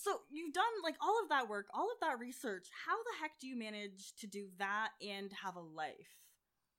So 0.04 0.20
you've 0.30 0.54
done 0.54 0.64
like 0.84 0.96
all 1.02 1.18
of 1.24 1.30
that 1.30 1.48
work, 1.50 1.68
all 1.74 1.86
of 1.92 2.00
that 2.02 2.20
research. 2.20 2.68
How 2.86 2.96
the 2.98 3.22
heck 3.22 3.40
do 3.40 3.48
you 3.48 3.58
manage 3.58 4.14
to 4.20 4.28
do 4.28 4.48
that 4.60 4.90
and 5.02 5.32
have 5.44 5.56
a 5.56 5.62
life? 5.62 6.20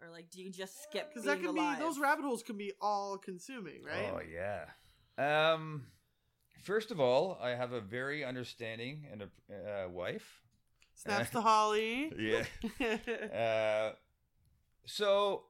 Or 0.02 0.10
like, 0.10 0.30
do 0.30 0.42
you 0.42 0.50
just 0.50 0.82
skip? 0.82 1.08
Because 1.08 1.24
that 1.24 1.38
can 1.40 1.48
alive? 1.56 1.78
be 1.78 1.84
those 1.84 1.98
rabbit 1.98 2.24
holes 2.24 2.42
can 2.42 2.56
be 2.56 2.72
all 2.80 3.16
consuming, 3.16 3.82
right? 3.84 4.12
oh 4.12 4.20
yeah 4.20 4.64
um 5.16 5.86
first 6.64 6.90
of 6.90 6.98
all 6.98 7.38
i 7.40 7.50
have 7.50 7.72
a 7.72 7.80
very 7.80 8.24
understanding 8.24 9.06
and 9.12 9.22
a 9.22 9.26
uh, 9.54 9.88
wife 9.88 10.40
Snaps 10.96 11.30
to 11.36 11.40
Holly. 11.40 12.12
yeah 12.18 12.44
Uh, 13.34 13.92
so, 14.86 15.44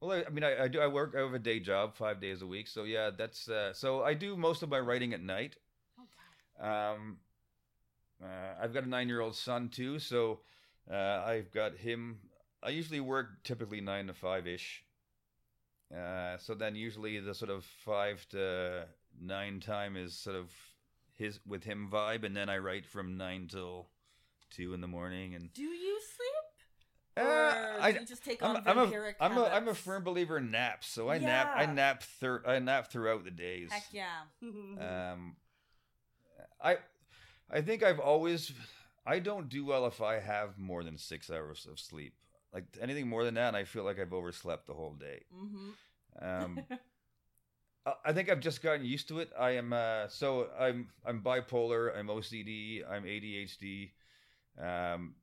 well, 0.00 0.18
I, 0.18 0.24
I 0.26 0.30
mean, 0.30 0.44
I, 0.44 0.64
I 0.64 0.68
do. 0.68 0.80
I 0.80 0.86
work. 0.86 1.14
I 1.16 1.20
have 1.20 1.34
a 1.34 1.38
day 1.38 1.60
job, 1.60 1.94
five 1.94 2.20
days 2.20 2.42
a 2.42 2.46
week. 2.46 2.68
So 2.68 2.84
yeah, 2.84 3.10
that's. 3.16 3.48
Uh, 3.48 3.72
so 3.72 4.02
I 4.02 4.14
do 4.14 4.36
most 4.36 4.62
of 4.62 4.70
my 4.70 4.80
writing 4.80 5.12
at 5.12 5.22
night. 5.22 5.56
Oh. 6.60 6.66
Um, 6.66 7.18
uh, 8.22 8.54
I've 8.62 8.74
got 8.74 8.84
a 8.84 8.88
nine-year-old 8.88 9.34
son 9.34 9.68
too, 9.68 9.98
so 9.98 10.40
uh, 10.90 11.22
I've 11.24 11.50
got 11.52 11.76
him. 11.76 12.18
I 12.62 12.70
usually 12.70 13.00
work 13.00 13.42
typically 13.44 13.80
nine 13.80 14.06
to 14.08 14.14
five 14.14 14.46
ish. 14.46 14.84
Uh, 15.94 16.36
so 16.38 16.54
then 16.54 16.76
usually 16.76 17.18
the 17.18 17.34
sort 17.34 17.50
of 17.50 17.64
five 17.64 18.26
to 18.30 18.86
nine 19.20 19.60
time 19.60 19.96
is 19.96 20.14
sort 20.14 20.36
of 20.36 20.50
his 21.14 21.40
with 21.46 21.64
him 21.64 21.88
vibe, 21.92 22.24
and 22.24 22.36
then 22.36 22.48
I 22.48 22.58
write 22.58 22.86
from 22.86 23.16
nine 23.16 23.48
till 23.50 23.88
two 24.50 24.72
in 24.74 24.80
the 24.80 24.86
morning. 24.86 25.34
And 25.34 25.52
Do 25.52 25.62
you 25.62 26.00
sleep? 26.00 26.29
Uh, 27.20 27.76
Or 27.76 27.80
I, 27.82 27.88
you 27.88 28.06
just 28.06 28.24
take 28.24 28.42
I'm, 28.42 28.56
on 28.56 28.62
I'm 28.66 28.78
a 28.78 28.86
vampiric 28.86 29.14
I'm 29.20 29.36
a 29.38 29.44
I'm 29.44 29.68
a 29.68 29.74
firm 29.74 30.04
believer 30.04 30.38
in 30.38 30.50
naps, 30.50 30.88
so 30.88 31.08
I 31.10 31.18
nap 31.18 31.52
I 31.54 31.66
nap 31.66 32.02
thir- 32.02 32.42
I 32.46 32.58
nap 32.58 32.90
throughout 32.90 33.24
the 33.24 33.30
days. 33.30 33.70
Heck 33.72 33.84
yeah. 33.92 34.06
Um, 34.42 35.36
I 36.62 36.78
I 37.50 37.60
think 37.62 37.82
I've 37.82 38.00
always 38.00 38.52
I 39.06 39.18
don't 39.18 39.48
do 39.48 39.64
well 39.64 39.86
if 39.86 40.00
I 40.02 40.20
have 40.20 40.58
more 40.58 40.82
than 40.84 40.98
six 40.98 41.30
hours 41.30 41.66
of 41.70 41.78
sleep. 41.80 42.14
Like 42.52 42.64
anything 42.80 43.08
more 43.08 43.24
than 43.24 43.34
that, 43.34 43.54
I 43.54 43.64
feel 43.64 43.84
like 43.84 43.98
I've 43.98 44.12
overslept 44.12 44.66
the 44.66 44.74
whole 44.74 44.94
day. 44.94 45.22
Mm-hmm. 45.34 46.44
Um, 46.44 46.58
I- 47.86 47.94
I 48.04 48.12
think 48.12 48.28
I've 48.28 48.40
just 48.40 48.62
gotten 48.62 48.84
used 48.84 49.08
to 49.08 49.20
it. 49.20 49.30
I 49.38 49.52
am 49.52 49.72
uh, 49.72 50.08
so 50.08 50.48
I'm 50.58 50.88
I'm 51.06 51.22
bipolar. 51.22 51.96
I'm 51.98 52.08
OCD. 52.08 52.82
I'm 52.88 53.04
ADHD. 53.04 53.90
Um, 54.60 55.14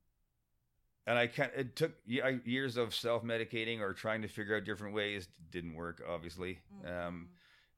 and 1.08 1.18
I 1.18 1.26
can't. 1.26 1.50
It 1.56 1.74
took 1.74 1.92
years 2.06 2.76
of 2.76 2.94
self 2.94 3.24
medicating 3.24 3.80
or 3.80 3.94
trying 3.94 4.20
to 4.22 4.28
figure 4.28 4.54
out 4.56 4.64
different 4.64 4.94
ways. 4.94 5.26
Didn't 5.50 5.74
work, 5.74 6.02
obviously. 6.06 6.58
Mm-hmm. 6.84 7.06
Um, 7.08 7.28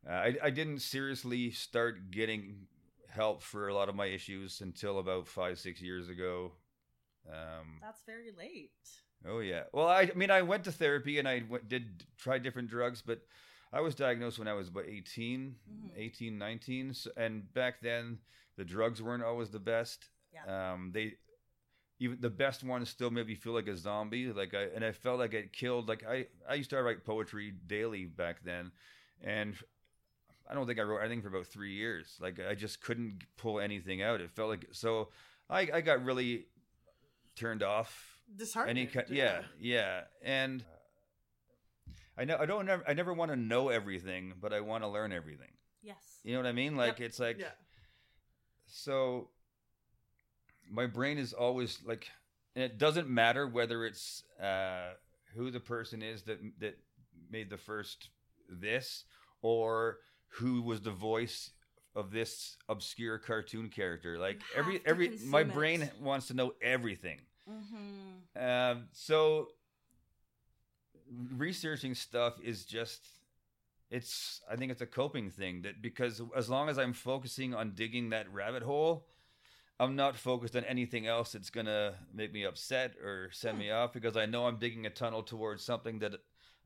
uh, 0.09 0.13
I, 0.13 0.37
I 0.45 0.51
didn't 0.51 0.81
seriously 0.81 1.51
start 1.53 2.11
getting 2.11 2.67
help 3.09 3.43
for 3.43 3.69
a 3.69 3.75
lot 3.75 3.89
of 3.89 3.95
my 3.95 4.07
issues 4.07 4.61
until 4.61 4.99
about 4.99 5.29
five, 5.29 5.59
six 5.61 5.81
years 5.81 6.09
ago. 6.09 6.53
Um, 7.29 7.79
That's 7.81 8.03
very 8.05 8.31
late. 8.37 8.73
oh 9.29 9.39
yeah. 9.39 9.65
Well, 9.73 9.87
I, 9.87 10.03
I 10.03 10.15
mean, 10.17 10.31
I 10.31 10.43
went 10.43 10.65
to 10.65 10.73
therapy 10.73 11.19
and 11.19 11.29
I 11.29 11.45
went, 11.49 11.69
did 11.69 12.05
try 12.19 12.39
different 12.39 12.69
drugs, 12.69 13.01
but 13.01 13.21
I 13.73 13.81
was 13.81 13.95
diagnosed 13.95 14.39
when 14.41 14.49
I 14.49 14.55
was 14.55 14.69
about 14.69 14.87
18, 14.89 15.55
Mhm. 15.71 15.91
18, 15.97 16.37
19. 16.39 16.95
So, 16.95 17.11
and 17.17 17.53
back 17.55 17.81
then, 17.81 18.19
the 18.57 18.65
drugs 18.65 19.01
weren't 19.01 19.23
always 19.23 19.51
the 19.51 19.61
best. 19.61 20.09
Yeah. 20.33 20.73
Um, 20.73 20.91
they 20.93 21.15
even 22.01 22.19
the 22.21 22.31
best 22.31 22.65
ones 22.65 22.89
still 22.89 23.11
made 23.11 23.27
me 23.27 23.35
feel 23.37 23.53
like 23.53 23.69
a 23.69 23.77
zombie. 23.77 24.33
Like 24.33 24.55
I 24.55 24.63
and 24.75 24.85
I 24.85 24.91
felt 24.93 25.19
like 25.19 25.35
I 25.35 25.43
killed. 25.53 25.89
Like 25.89 26.05
I 26.09 26.27
I 26.49 26.55
used 26.55 26.71
to 26.71 26.83
write 26.83 27.05
poetry 27.05 27.53
daily 27.67 28.07
back 28.07 28.43
then, 28.45 28.73
and 29.23 29.55
I 30.51 30.55
don't 30.55 30.67
think 30.67 30.81
I 30.81 30.83
wrote 30.83 31.01
anything 31.01 31.23
for 31.23 31.29
about 31.29 31.47
three 31.47 31.75
years. 31.75 32.17
Like 32.21 32.41
I 32.41 32.55
just 32.55 32.81
couldn't 32.83 33.23
pull 33.37 33.61
anything 33.61 34.03
out. 34.03 34.21
It 34.21 34.31
felt 34.31 34.49
like 34.49 34.67
so. 34.73 35.11
I 35.49 35.69
I 35.73 35.81
got 35.83 36.05
really 36.05 36.47
turned 37.37 37.63
off. 37.63 38.17
Disheartened. 38.35 38.79
Any 38.79 38.87
kind, 38.87 39.07
yeah, 39.11 39.43
yeah, 39.61 40.03
and 40.23 40.65
I 42.17 42.25
know 42.25 42.37
I 42.39 42.47
don't 42.47 42.65
never 42.67 42.85
I 42.89 42.93
never 42.95 43.13
want 43.13 43.31
to 43.33 43.37
know 43.37 43.69
everything, 43.69 44.35
but 44.41 44.53
I 44.53 44.61
want 44.61 44.85
to 44.85 44.89
learn 44.89 45.13
everything. 45.13 45.51
Yes. 45.83 46.21
You 46.23 46.33
know 46.35 46.39
what 46.41 46.47
I 46.47 46.53
mean? 46.53 46.77
Like 46.77 46.99
Yep. 47.01 47.09
it's 47.09 47.19
like 47.19 47.39
Yeah. 47.41 47.49
so 48.67 49.29
my 50.71 50.87
brain 50.87 51.19
is 51.19 51.33
always 51.33 51.79
like 51.85 52.09
and 52.55 52.65
it 52.65 52.79
doesn't 52.79 53.09
matter 53.09 53.47
whether 53.47 53.85
it's 53.85 54.25
uh 54.43 54.91
who 55.35 55.51
the 55.51 55.61
person 55.61 56.03
is 56.03 56.23
that 56.23 56.39
that 56.59 56.79
made 57.31 57.51
the 57.51 57.57
first 57.57 58.09
this 58.49 59.05
or 59.43 59.99
who 60.29 60.63
was 60.63 60.81
the 60.81 60.91
voice 60.91 61.51
of 61.95 62.11
this 62.11 62.57
obscure 62.69 63.19
cartoon 63.19 63.69
character. 63.69 64.19
Like 64.19 64.41
every 64.57 64.81
every 64.87 65.19
my 65.27 65.43
consume 65.43 65.59
brain 65.59 65.91
wants 66.01 66.29
to 66.29 66.35
know 66.35 66.53
everything. 66.63 67.21
Mm-hmm. 67.49 68.43
Um, 68.43 68.89
so 68.93 69.49
researching 71.37 71.95
stuff 71.95 72.35
is 72.43 72.65
just 72.65 73.07
it's 73.91 74.41
I 74.51 74.57
think 74.57 74.71
it's 74.71 74.83
a 74.83 74.87
coping 74.87 75.31
thing 75.31 75.63
that 75.63 75.83
because 75.83 76.23
as 76.37 76.49
long 76.49 76.69
as 76.69 76.79
I'm 76.79 76.93
focusing 76.93 77.55
on 77.55 77.73
digging 77.75 78.11
that 78.11 78.33
rabbit 78.33 78.63
hole, 78.63 79.07
I'm 79.81 79.97
not 79.97 80.15
focused 80.17 80.55
on 80.57 80.65
anything 80.65 81.07
else 81.07 81.33
that's 81.33 81.49
gonna 81.49 81.95
make 82.13 82.35
me 82.35 82.45
upset 82.45 82.93
or 83.03 83.31
send 83.33 83.59
me 83.59 83.71
off 83.71 83.95
because 83.95 84.15
I 84.15 84.27
know 84.27 84.47
I'm 84.47 84.59
digging 84.59 84.85
a 84.85 84.91
tunnel 84.91 85.23
towards 85.23 85.65
something 85.65 86.01
that 86.01 86.13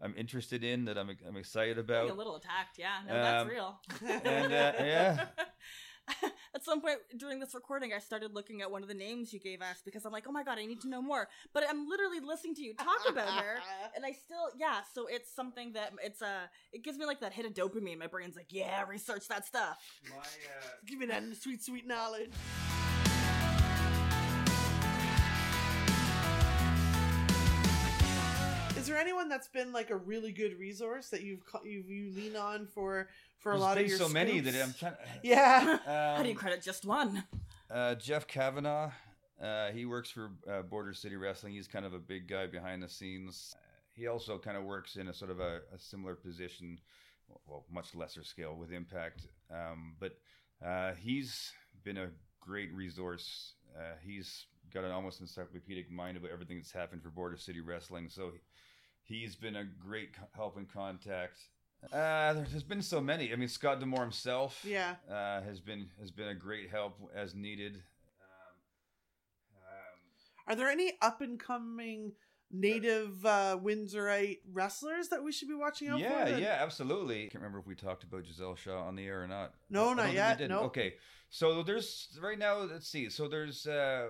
I'm 0.02 0.14
interested 0.16 0.64
in 0.64 0.84
that 0.86 0.98
I'm 0.98 1.16
I'm 1.26 1.36
excited 1.36 1.78
about. 1.78 2.10
a 2.10 2.12
little 2.14 2.34
attacked, 2.34 2.76
yeah. 2.76 2.98
No, 3.06 3.14
that's 3.14 3.42
Um, 3.42 3.48
real. 3.48 3.80
and, 4.24 4.52
uh, 4.52 4.72
yeah. 4.80 5.26
At 6.54 6.62
some 6.64 6.82
point 6.82 6.98
during 7.16 7.38
this 7.40 7.54
recording, 7.54 7.92
I 7.94 7.98
started 7.98 8.34
looking 8.34 8.60
at 8.62 8.70
one 8.70 8.82
of 8.82 8.88
the 8.88 8.94
names 8.94 9.32
you 9.32 9.38
gave 9.40 9.62
us 9.62 9.80
because 9.84 10.04
I'm 10.04 10.12
like, 10.12 10.24
oh 10.28 10.32
my 10.32 10.42
god, 10.42 10.58
I 10.58 10.66
need 10.66 10.80
to 10.82 10.88
know 10.88 11.00
more. 11.00 11.28
But 11.54 11.64
I'm 11.70 11.88
literally 11.88 12.20
listening 12.20 12.56
to 12.56 12.62
you 12.62 12.74
talk 12.74 12.98
about 13.08 13.42
her, 13.42 13.56
and 13.96 14.04
I 14.04 14.10
still, 14.12 14.50
yeah. 14.58 14.80
So 14.92 15.06
it's 15.08 15.32
something 15.34 15.72
that 15.74 15.92
it's 16.02 16.20
a, 16.20 16.50
it 16.72 16.82
gives 16.82 16.98
me 16.98 17.06
like 17.06 17.20
that 17.20 17.32
hit 17.32 17.46
of 17.46 17.54
dopamine. 17.54 17.98
My 17.98 18.08
brain's 18.08 18.36
like, 18.36 18.48
yeah, 18.50 18.84
research 18.88 19.28
that 19.28 19.46
stuff. 19.46 19.78
My, 20.10 20.16
uh, 20.18 20.24
Give 20.84 20.98
me 20.98 21.06
that 21.06 21.22
sweet, 21.40 21.62
sweet 21.62 21.86
knowledge. 21.86 22.30
Is 28.84 28.88
there 28.88 28.98
anyone 28.98 29.30
that's 29.30 29.48
been 29.48 29.72
like 29.72 29.88
a 29.88 29.96
really 29.96 30.30
good 30.30 30.58
resource 30.58 31.08
that 31.08 31.22
you've 31.22 31.42
ca- 31.46 31.62
you 31.64 31.82
you 31.88 32.12
lean 32.14 32.36
on 32.36 32.66
for 32.66 33.08
for 33.38 33.52
a 33.52 33.56
lot 33.56 33.76
been 33.76 33.84
of 33.84 33.90
your 33.90 33.98
so 33.98 34.10
many 34.10 34.40
that? 34.40 34.54
I'm 34.62 34.74
trying. 34.74 34.92
yeah 35.22 35.78
How 35.86 36.22
do 36.22 36.28
you 36.28 36.34
Um, 36.34 36.38
credit 36.38 36.62
just 36.62 36.84
one? 36.84 37.24
Uh, 37.70 37.94
Jeff 37.94 38.26
Kavanaugh, 38.26 38.90
uh, 39.42 39.70
he 39.70 39.86
works 39.86 40.10
for 40.10 40.32
uh, 40.46 40.60
Border 40.60 40.92
City 40.92 41.16
Wrestling. 41.16 41.54
He's 41.54 41.66
kind 41.66 41.86
of 41.86 41.94
a 41.94 41.98
big 41.98 42.28
guy 42.28 42.46
behind 42.46 42.82
the 42.82 42.88
scenes. 42.90 43.54
Uh, 43.56 43.58
he 43.94 44.06
also 44.06 44.36
kind 44.36 44.58
of 44.58 44.64
works 44.64 44.96
in 44.96 45.08
a 45.08 45.14
sort 45.14 45.30
of 45.30 45.40
a, 45.40 45.60
a 45.74 45.78
similar 45.78 46.14
position, 46.14 46.78
well, 47.46 47.64
much 47.72 47.94
lesser 47.94 48.22
scale 48.22 48.54
with 48.54 48.70
Impact. 48.70 49.22
Um, 49.50 49.94
but 49.98 50.18
uh, 50.62 50.92
he's 50.92 51.52
been 51.84 51.96
a 51.96 52.10
great 52.38 52.70
resource. 52.74 53.54
Uh, 53.74 53.94
he's 54.04 54.44
got 54.74 54.84
an 54.84 54.90
almost 54.90 55.22
encyclopedic 55.22 55.90
mind 55.90 56.18
about 56.18 56.30
everything 56.30 56.58
that's 56.58 56.72
happened 56.72 57.02
for 57.02 57.08
Border 57.08 57.38
City 57.38 57.62
Wrestling. 57.62 58.10
So 58.10 58.32
he's 59.04 59.36
been 59.36 59.56
a 59.56 59.64
great 59.64 60.14
co- 60.14 60.28
help 60.34 60.56
and 60.56 60.68
contact. 60.68 61.38
Uh, 61.92 62.32
there's 62.32 62.62
been 62.62 62.82
so 62.82 63.00
many. 63.00 63.32
I 63.32 63.36
mean, 63.36 63.48
Scott 63.48 63.78
D'Amore 63.80 64.00
himself 64.00 64.64
yeah 64.66 64.94
uh, 65.10 65.42
has 65.42 65.60
been 65.60 65.88
has 66.00 66.10
been 66.10 66.28
a 66.28 66.34
great 66.34 66.70
help 66.70 66.98
as 67.14 67.34
needed. 67.34 67.74
Um, 68.20 68.56
um, 69.66 70.48
are 70.48 70.56
there 70.56 70.68
any 70.70 70.92
up 71.02 71.20
and 71.20 71.38
coming 71.38 72.12
native 72.50 73.24
uh 73.26 73.58
windsorite 73.60 74.38
wrestlers 74.52 75.08
that 75.08 75.24
we 75.24 75.32
should 75.32 75.48
be 75.48 75.54
watching 75.54 75.88
out 75.88 75.98
yeah, 75.98 76.24
for 76.24 76.30
that- 76.30 76.40
yeah, 76.40 76.58
absolutely. 76.60 77.24
I 77.24 77.28
can't 77.28 77.36
remember 77.36 77.58
if 77.58 77.66
we 77.66 77.74
talked 77.74 78.04
about 78.04 78.24
Gisele 78.24 78.54
Shaw 78.56 78.86
on 78.86 78.94
the 78.94 79.06
air 79.06 79.22
or 79.22 79.26
not. 79.26 79.54
No, 79.68 79.90
I 79.90 79.94
not 79.94 80.08
we 80.10 80.14
yet. 80.14 80.38
did. 80.38 80.50
Nope. 80.50 80.64
Okay, 80.66 80.94
so 81.30 81.62
there's 81.62 82.16
right 82.22 82.38
now. 82.38 82.58
Let's 82.60 82.88
see. 82.88 83.10
So 83.10 83.28
there's 83.28 83.66
uh, 83.66 84.08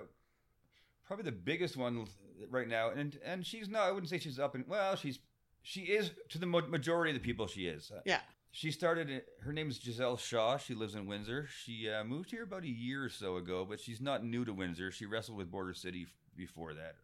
probably 1.05 1.25
the 1.25 1.31
biggest 1.31 1.75
one 1.75 2.07
right 2.49 2.67
now, 2.67 2.89
and 2.89 3.17
and 3.25 3.45
she's 3.45 3.69
not. 3.69 3.83
I 3.83 3.91
wouldn't 3.91 4.09
say 4.09 4.19
she's 4.19 4.39
up 4.39 4.55
and 4.55 4.65
well, 4.67 4.95
she's 4.95 5.19
she 5.61 5.81
is 5.81 6.11
to 6.29 6.37
the 6.37 6.45
majority 6.45 7.11
of 7.11 7.15
the 7.15 7.25
people. 7.25 7.47
She 7.47 7.67
is. 7.67 7.91
Uh, 7.95 8.01
yeah 8.05 8.19
She 8.51 8.71
started. 8.71 9.23
Her 9.41 9.51
name 9.51 9.69
is 9.69 9.79
Gisele 9.79 10.17
Shaw. 10.17 10.57
She 10.57 10.75
lives 10.75 10.95
in 10.95 11.07
Windsor. 11.07 11.47
She 11.63 11.89
uh, 11.89 12.03
moved 12.03 12.31
here 12.31 12.43
about 12.43 12.63
a 12.63 12.69
year 12.69 13.03
or 13.03 13.09
so 13.09 13.37
ago, 13.37 13.65
but 13.67 13.79
she's 13.79 13.99
not 13.99 14.23
new 14.23 14.45
to 14.45 14.53
Windsor. 14.53 14.91
She 14.91 15.05
wrestled 15.05 15.37
with 15.37 15.51
Border 15.51 15.73
City 15.73 16.07
before 16.37 16.73
that. 16.73 16.95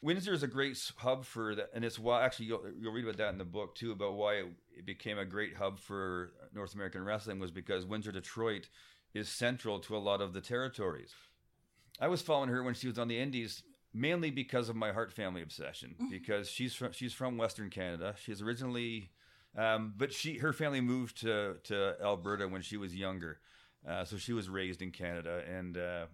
Windsor 0.00 0.34
is 0.34 0.42
a 0.42 0.46
great 0.46 0.78
hub 0.98 1.24
for 1.24 1.54
that, 1.54 1.70
and 1.74 1.82
it's 1.82 1.98
why 1.98 2.24
actually 2.24 2.46
you'll, 2.46 2.62
you'll 2.78 2.92
read 2.92 3.04
about 3.04 3.16
that 3.16 3.30
in 3.30 3.38
the 3.38 3.44
book 3.44 3.74
too 3.74 3.90
about 3.90 4.14
why 4.14 4.34
it, 4.34 4.46
it 4.76 4.86
became 4.86 5.18
a 5.18 5.24
great 5.24 5.56
hub 5.56 5.78
for 5.78 6.32
North 6.54 6.74
American 6.74 7.02
wrestling 7.04 7.38
was 7.38 7.50
because 7.50 7.86
Windsor 7.86 8.12
Detroit 8.12 8.68
is 9.14 9.30
central 9.30 9.78
to 9.80 9.96
a 9.96 9.98
lot 9.98 10.20
of 10.20 10.34
the 10.34 10.42
territories. 10.42 11.14
I 12.00 12.08
was 12.08 12.20
following 12.20 12.50
her 12.50 12.62
when 12.62 12.74
she 12.74 12.86
was 12.86 12.98
on 12.98 13.08
the 13.08 13.18
Indies 13.18 13.62
mainly 13.94 14.30
because 14.30 14.68
of 14.68 14.76
my 14.76 14.92
Hart 14.92 15.12
family 15.12 15.40
obsession 15.40 15.94
because 16.10 16.50
she's 16.50 16.74
from 16.74 16.92
she's 16.92 17.12
from 17.14 17.36
Western 17.38 17.70
Canada. 17.70 18.14
She's 18.22 18.42
originally 18.42 19.10
um, 19.56 19.94
but 19.96 20.12
she 20.12 20.38
her 20.38 20.52
family 20.52 20.80
moved 20.80 21.20
to 21.20 21.56
to 21.64 21.94
Alberta 22.02 22.48
when 22.48 22.60
she 22.62 22.76
was 22.76 22.94
younger, 22.94 23.38
uh, 23.88 24.04
so 24.04 24.16
she 24.16 24.32
was 24.32 24.48
raised 24.48 24.82
in 24.82 24.90
Canada, 24.90 25.42
and 25.48 25.78
uh, 25.78 26.06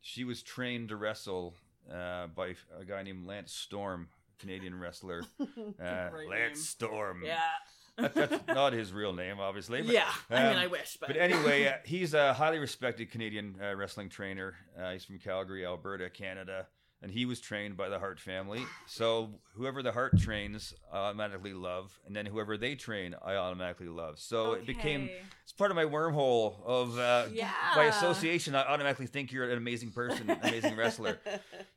she 0.00 0.24
was 0.24 0.42
trained 0.42 0.88
to 0.88 0.96
wrestle 0.96 1.54
uh, 1.92 2.28
by 2.28 2.54
a 2.80 2.84
guy 2.86 3.02
named 3.02 3.26
Lance 3.26 3.52
Storm, 3.52 4.08
Canadian 4.38 4.78
wrestler. 4.78 5.22
Uh, 5.80 6.10
Lance 6.28 6.30
name. 6.30 6.54
Storm. 6.54 7.22
Yeah. 7.24 7.38
That- 7.98 8.14
that's 8.14 8.46
not 8.46 8.72
his 8.72 8.92
real 8.92 9.12
name, 9.12 9.40
obviously. 9.40 9.82
But, 9.82 9.92
yeah. 9.92 10.08
I 10.30 10.34
mean, 10.44 10.52
um, 10.52 10.56
I 10.58 10.66
wish, 10.68 10.96
but, 11.00 11.08
but 11.08 11.16
anyway, 11.16 11.66
uh, 11.66 11.72
he's 11.84 12.14
a 12.14 12.32
highly 12.32 12.58
respected 12.60 13.10
Canadian 13.10 13.56
uh, 13.60 13.74
wrestling 13.74 14.08
trainer. 14.08 14.54
Uh, 14.80 14.92
he's 14.92 15.04
from 15.04 15.18
Calgary, 15.18 15.66
Alberta, 15.66 16.08
Canada, 16.08 16.68
and 17.00 17.10
he 17.12 17.24
was 17.26 17.40
trained 17.40 17.76
by 17.76 17.88
the 17.88 17.98
Hart 17.98 18.18
family. 18.18 18.64
So 18.86 19.30
whoever 19.54 19.82
the 19.82 19.92
Hart 19.92 20.18
trains, 20.18 20.74
I 20.92 20.96
automatically 20.98 21.52
love, 21.54 21.96
and 22.06 22.14
then 22.16 22.26
whoever 22.26 22.56
they 22.56 22.74
train, 22.74 23.14
I 23.24 23.36
automatically 23.36 23.86
love. 23.88 24.18
So 24.18 24.52
it 24.54 24.66
became 24.66 25.08
it's 25.44 25.52
part 25.52 25.70
of 25.70 25.76
my 25.76 25.84
wormhole 25.84 26.56
of 26.64 26.98
uh, 26.98 27.26
Yeah. 27.32 27.52
by 27.74 27.84
association. 27.84 28.54
I 28.54 28.64
automatically 28.64 29.06
think 29.06 29.30
you're 29.32 29.48
an 29.50 29.56
amazing 29.56 29.90
person, 29.92 30.28
amazing 30.42 30.76
wrestler. 30.76 31.18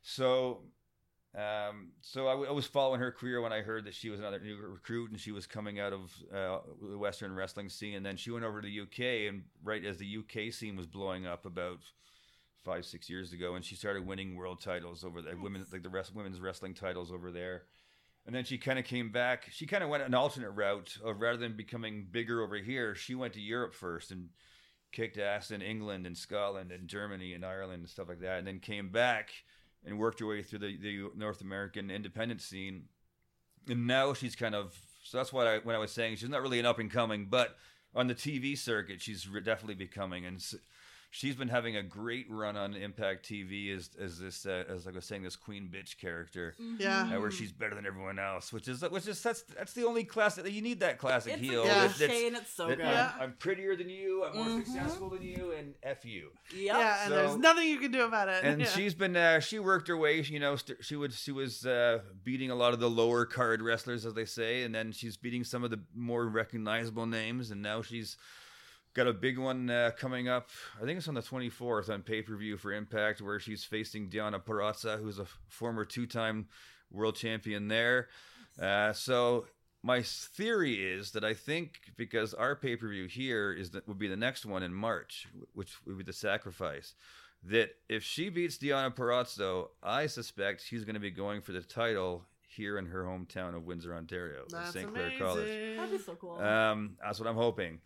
So, 0.04 0.62
um, 1.34 1.92
so 2.00 2.26
I, 2.26 2.32
w- 2.32 2.48
I 2.48 2.52
was 2.52 2.66
following 2.66 3.00
her 3.00 3.12
career 3.12 3.40
when 3.40 3.52
I 3.52 3.62
heard 3.62 3.84
that 3.84 3.94
she 3.94 4.10
was 4.10 4.18
another 4.18 4.40
new 4.40 4.56
recruit 4.58 5.10
and 5.12 5.18
she 5.20 5.30
was 5.30 5.46
coming 5.46 5.78
out 5.80 5.92
of 5.92 6.12
uh, 6.34 6.58
the 6.90 6.98
Western 6.98 7.34
wrestling 7.34 7.68
scene. 7.68 7.94
And 7.94 8.04
then 8.04 8.16
she 8.16 8.30
went 8.32 8.44
over 8.44 8.60
to 8.60 8.66
the 8.68 8.80
UK, 8.80 9.28
and 9.32 9.44
right 9.62 9.84
as 9.84 9.96
the 9.98 10.16
UK 10.18 10.52
scene 10.52 10.76
was 10.76 10.86
blowing 10.86 11.24
up 11.26 11.46
about 11.46 11.78
five, 12.64 12.84
six 12.84 13.08
years 13.10 13.32
ago, 13.32 13.54
and 13.54 13.64
she 13.64 13.74
started 13.74 14.06
winning 14.06 14.36
world 14.36 14.60
titles 14.60 15.04
over 15.04 15.20
the 15.22 15.36
women, 15.36 15.64
like 15.72 15.82
the 15.82 15.88
rest, 15.88 16.14
women's 16.14 16.40
wrestling 16.40 16.74
titles 16.74 17.10
over 17.10 17.30
there. 17.30 17.62
And 18.24 18.34
then 18.34 18.44
she 18.44 18.56
kind 18.56 18.78
of 18.78 18.84
came 18.84 19.10
back. 19.10 19.48
She 19.50 19.66
kind 19.66 19.82
of 19.82 19.90
went 19.90 20.04
an 20.04 20.14
alternate 20.14 20.50
route 20.50 20.96
of 21.04 21.20
rather 21.20 21.38
than 21.38 21.56
becoming 21.56 22.06
bigger 22.10 22.42
over 22.42 22.56
here, 22.56 22.94
she 22.94 23.14
went 23.14 23.32
to 23.34 23.40
Europe 23.40 23.74
first 23.74 24.12
and 24.12 24.28
kicked 24.92 25.18
ass 25.18 25.50
in 25.50 25.62
England 25.62 26.06
and 26.06 26.16
Scotland 26.16 26.70
and 26.70 26.86
Germany 26.86 27.32
and 27.32 27.44
Ireland 27.44 27.80
and 27.80 27.88
stuff 27.88 28.08
like 28.08 28.20
that, 28.20 28.38
and 28.38 28.46
then 28.46 28.60
came 28.60 28.90
back 28.90 29.30
and 29.84 29.98
worked 29.98 30.20
her 30.20 30.26
way 30.26 30.42
through 30.42 30.60
the, 30.60 30.76
the 30.76 31.10
North 31.16 31.40
American 31.40 31.90
independent 31.90 32.40
scene. 32.40 32.84
And 33.68 33.86
now 33.86 34.14
she's 34.14 34.36
kind 34.36 34.54
of 34.54 34.76
so 35.04 35.18
that's 35.18 35.32
what 35.32 35.46
I 35.46 35.58
when 35.58 35.74
I 35.74 35.78
was 35.78 35.90
saying 35.90 36.16
she's 36.16 36.28
not 36.28 36.42
really 36.42 36.60
an 36.60 36.66
up 36.66 36.78
and 36.78 36.90
coming, 36.90 37.26
but 37.28 37.56
on 37.94 38.06
the 38.06 38.14
TV 38.14 38.56
circuit 38.56 39.00
she's 39.00 39.24
definitely 39.24 39.74
becoming 39.74 40.24
and. 40.24 40.36
s 40.36 40.54
She's 41.14 41.34
been 41.36 41.48
having 41.48 41.76
a 41.76 41.82
great 41.82 42.24
run 42.30 42.56
on 42.56 42.72
Impact 42.74 43.28
TV 43.28 43.76
as 43.76 43.90
as 44.00 44.18
this 44.18 44.46
uh, 44.46 44.64
as 44.66 44.86
like 44.86 44.94
I 44.94 44.96
was 44.96 45.04
saying 45.04 45.22
this 45.22 45.36
queen 45.36 45.68
bitch 45.70 45.98
character 45.98 46.54
Yeah. 46.78 47.02
uh, 47.14 47.20
where 47.20 47.30
she's 47.30 47.52
better 47.52 47.74
than 47.74 47.84
everyone 47.84 48.18
else, 48.18 48.50
which 48.50 48.66
is 48.66 48.80
which 48.88 49.06
is 49.06 49.22
that's 49.22 49.42
that's 49.42 49.74
the 49.74 49.84
only 49.84 50.04
classic 50.04 50.50
you 50.50 50.62
need 50.62 50.80
that 50.80 50.96
classic 50.96 51.34
it's 51.34 51.42
heel. 51.42 51.64
a 51.64 51.66
Yeah. 51.66 51.86
that- 51.86 51.96
cliche 51.96 52.06
that's- 52.06 52.26
and 52.28 52.36
it's 52.38 52.50
so 52.54 52.66
that 52.68 52.78
good. 52.78 52.86
I'm, 52.86 52.92
Yeah. 52.92 53.12
I'm 53.20 53.32
prettier 53.34 53.76
than 53.76 53.90
you. 53.90 54.24
I'm 54.24 54.34
more 54.36 54.46
Mhm. 54.46 54.64
successful 54.64 55.10
than 55.10 55.20
you, 55.22 55.52
and 55.52 55.74
f 55.82 56.02
you. 56.06 56.30
Yep. 56.54 56.76
yeah 56.78 57.02
and 57.02 57.08
So- 57.10 57.14
there's 57.16 57.36
nothing 57.36 57.68
you 57.68 57.78
can 57.78 57.92
do 57.92 58.04
about 58.06 58.30
it 58.30 58.42
And 58.42 58.62
Yeah. 58.62 58.68
she's 58.68 58.94
been 58.94 59.14
uh, 59.14 59.40
she 59.40 59.58
worked 59.58 59.88
her 59.88 59.96
way. 59.98 60.22
You 60.22 60.40
know, 60.40 60.56
st- 60.56 60.82
she 60.82 60.96
would 60.96 61.12
she 61.12 61.30
was 61.30 61.66
uh, 61.66 61.98
beating 62.24 62.50
a 62.50 62.54
lot 62.54 62.72
of 62.72 62.80
the 62.80 62.88
lower 62.88 63.26
card 63.26 63.60
wrestlers, 63.60 64.06
as 64.06 64.14
they 64.14 64.24
say, 64.24 64.62
and 64.62 64.74
then 64.74 64.92
she's 64.92 65.18
beating 65.18 65.44
some 65.44 65.62
of 65.62 65.70
the 65.70 65.80
more 65.94 66.26
recognizable 66.26 67.04
names. 67.04 67.50
And 67.50 67.60
now 67.60 67.82
she's 67.82 68.16
got 68.94 69.06
a 69.06 69.12
big 69.12 69.38
one 69.38 69.70
uh, 69.70 69.90
coming 69.96 70.28
up. 70.28 70.48
I 70.80 70.84
think 70.84 70.98
it's 70.98 71.08
on 71.08 71.14
the 71.14 71.22
24th 71.22 71.88
on 71.88 72.02
pay 72.02 72.22
per 72.22 72.36
view 72.36 72.56
for 72.56 72.72
Impact, 72.72 73.20
where 73.20 73.40
she's 73.40 73.64
facing 73.64 74.08
Deonna 74.08 74.42
Purrazzo, 74.42 75.00
who's 75.00 75.18
a 75.18 75.26
former 75.48 75.84
two 75.84 76.06
time 76.06 76.46
world 76.90 77.16
champion 77.16 77.68
there. 77.68 78.08
Uh, 78.60 78.92
so 78.92 79.46
my 79.82 80.02
theory 80.02 80.74
is 80.74 81.12
that 81.12 81.24
I 81.24 81.34
think 81.34 81.80
because 81.96 82.34
our 82.34 82.54
pay 82.54 82.76
per 82.76 82.88
view 82.88 83.06
here 83.06 83.52
is 83.52 83.70
that 83.70 83.88
would 83.88 83.98
be 83.98 84.08
the 84.08 84.16
next 84.16 84.44
one 84.46 84.62
in 84.62 84.74
March, 84.74 85.26
which 85.54 85.74
would 85.86 85.98
be 85.98 86.04
the 86.04 86.12
sacrifice. 86.12 86.94
That 87.44 87.70
if 87.88 88.04
she 88.04 88.28
beats 88.28 88.56
Deonna 88.56 88.94
Purrazzo, 88.94 89.70
I 89.82 90.06
suspect 90.06 90.62
she's 90.64 90.84
going 90.84 90.94
to 90.94 91.00
be 91.00 91.10
going 91.10 91.40
for 91.40 91.50
the 91.50 91.60
title 91.60 92.24
here 92.46 92.78
in 92.78 92.86
her 92.86 93.02
hometown 93.02 93.56
of 93.56 93.64
Windsor, 93.64 93.94
Ontario, 93.94 94.44
at 94.54 94.68
St. 94.72 94.92
Clair 94.92 95.10
College. 95.18 95.48
amazing. 95.48 95.76
That'd 95.76 95.98
be 95.98 96.04
so 96.04 96.14
cool. 96.14 96.38
Um, 96.38 96.96
that's 97.02 97.18
what 97.18 97.28
I'm 97.28 97.34
hoping. 97.34 97.80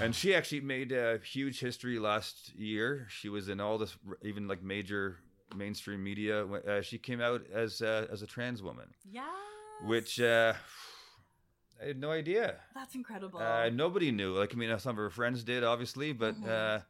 And 0.00 0.14
she 0.14 0.34
actually 0.34 0.60
made 0.60 0.92
a 0.92 1.18
huge 1.24 1.58
history 1.58 1.98
last 1.98 2.54
year. 2.54 3.06
She 3.10 3.28
was 3.28 3.48
in 3.48 3.60
all 3.60 3.78
this, 3.78 3.96
even 4.22 4.46
like 4.46 4.62
major 4.62 5.16
mainstream 5.56 6.04
media. 6.04 6.46
Uh, 6.46 6.82
she 6.82 6.98
came 6.98 7.20
out 7.20 7.42
as 7.52 7.82
uh, 7.82 8.06
as 8.10 8.22
a 8.22 8.26
trans 8.26 8.62
woman. 8.62 8.86
yeah. 9.10 9.26
which 9.86 10.20
uh, 10.20 10.54
I 11.82 11.86
had 11.86 12.00
no 12.00 12.10
idea. 12.10 12.56
That's 12.74 12.94
incredible. 12.96 13.38
Uh, 13.40 13.70
nobody 13.70 14.10
knew. 14.10 14.34
Like, 14.36 14.52
I 14.52 14.56
mean, 14.56 14.76
some 14.80 14.90
of 14.90 14.96
her 14.96 15.10
friends 15.10 15.44
did, 15.44 15.62
obviously, 15.62 16.12
but 16.12 16.34
Mhm. 16.40 16.48
uh, 16.48 16.80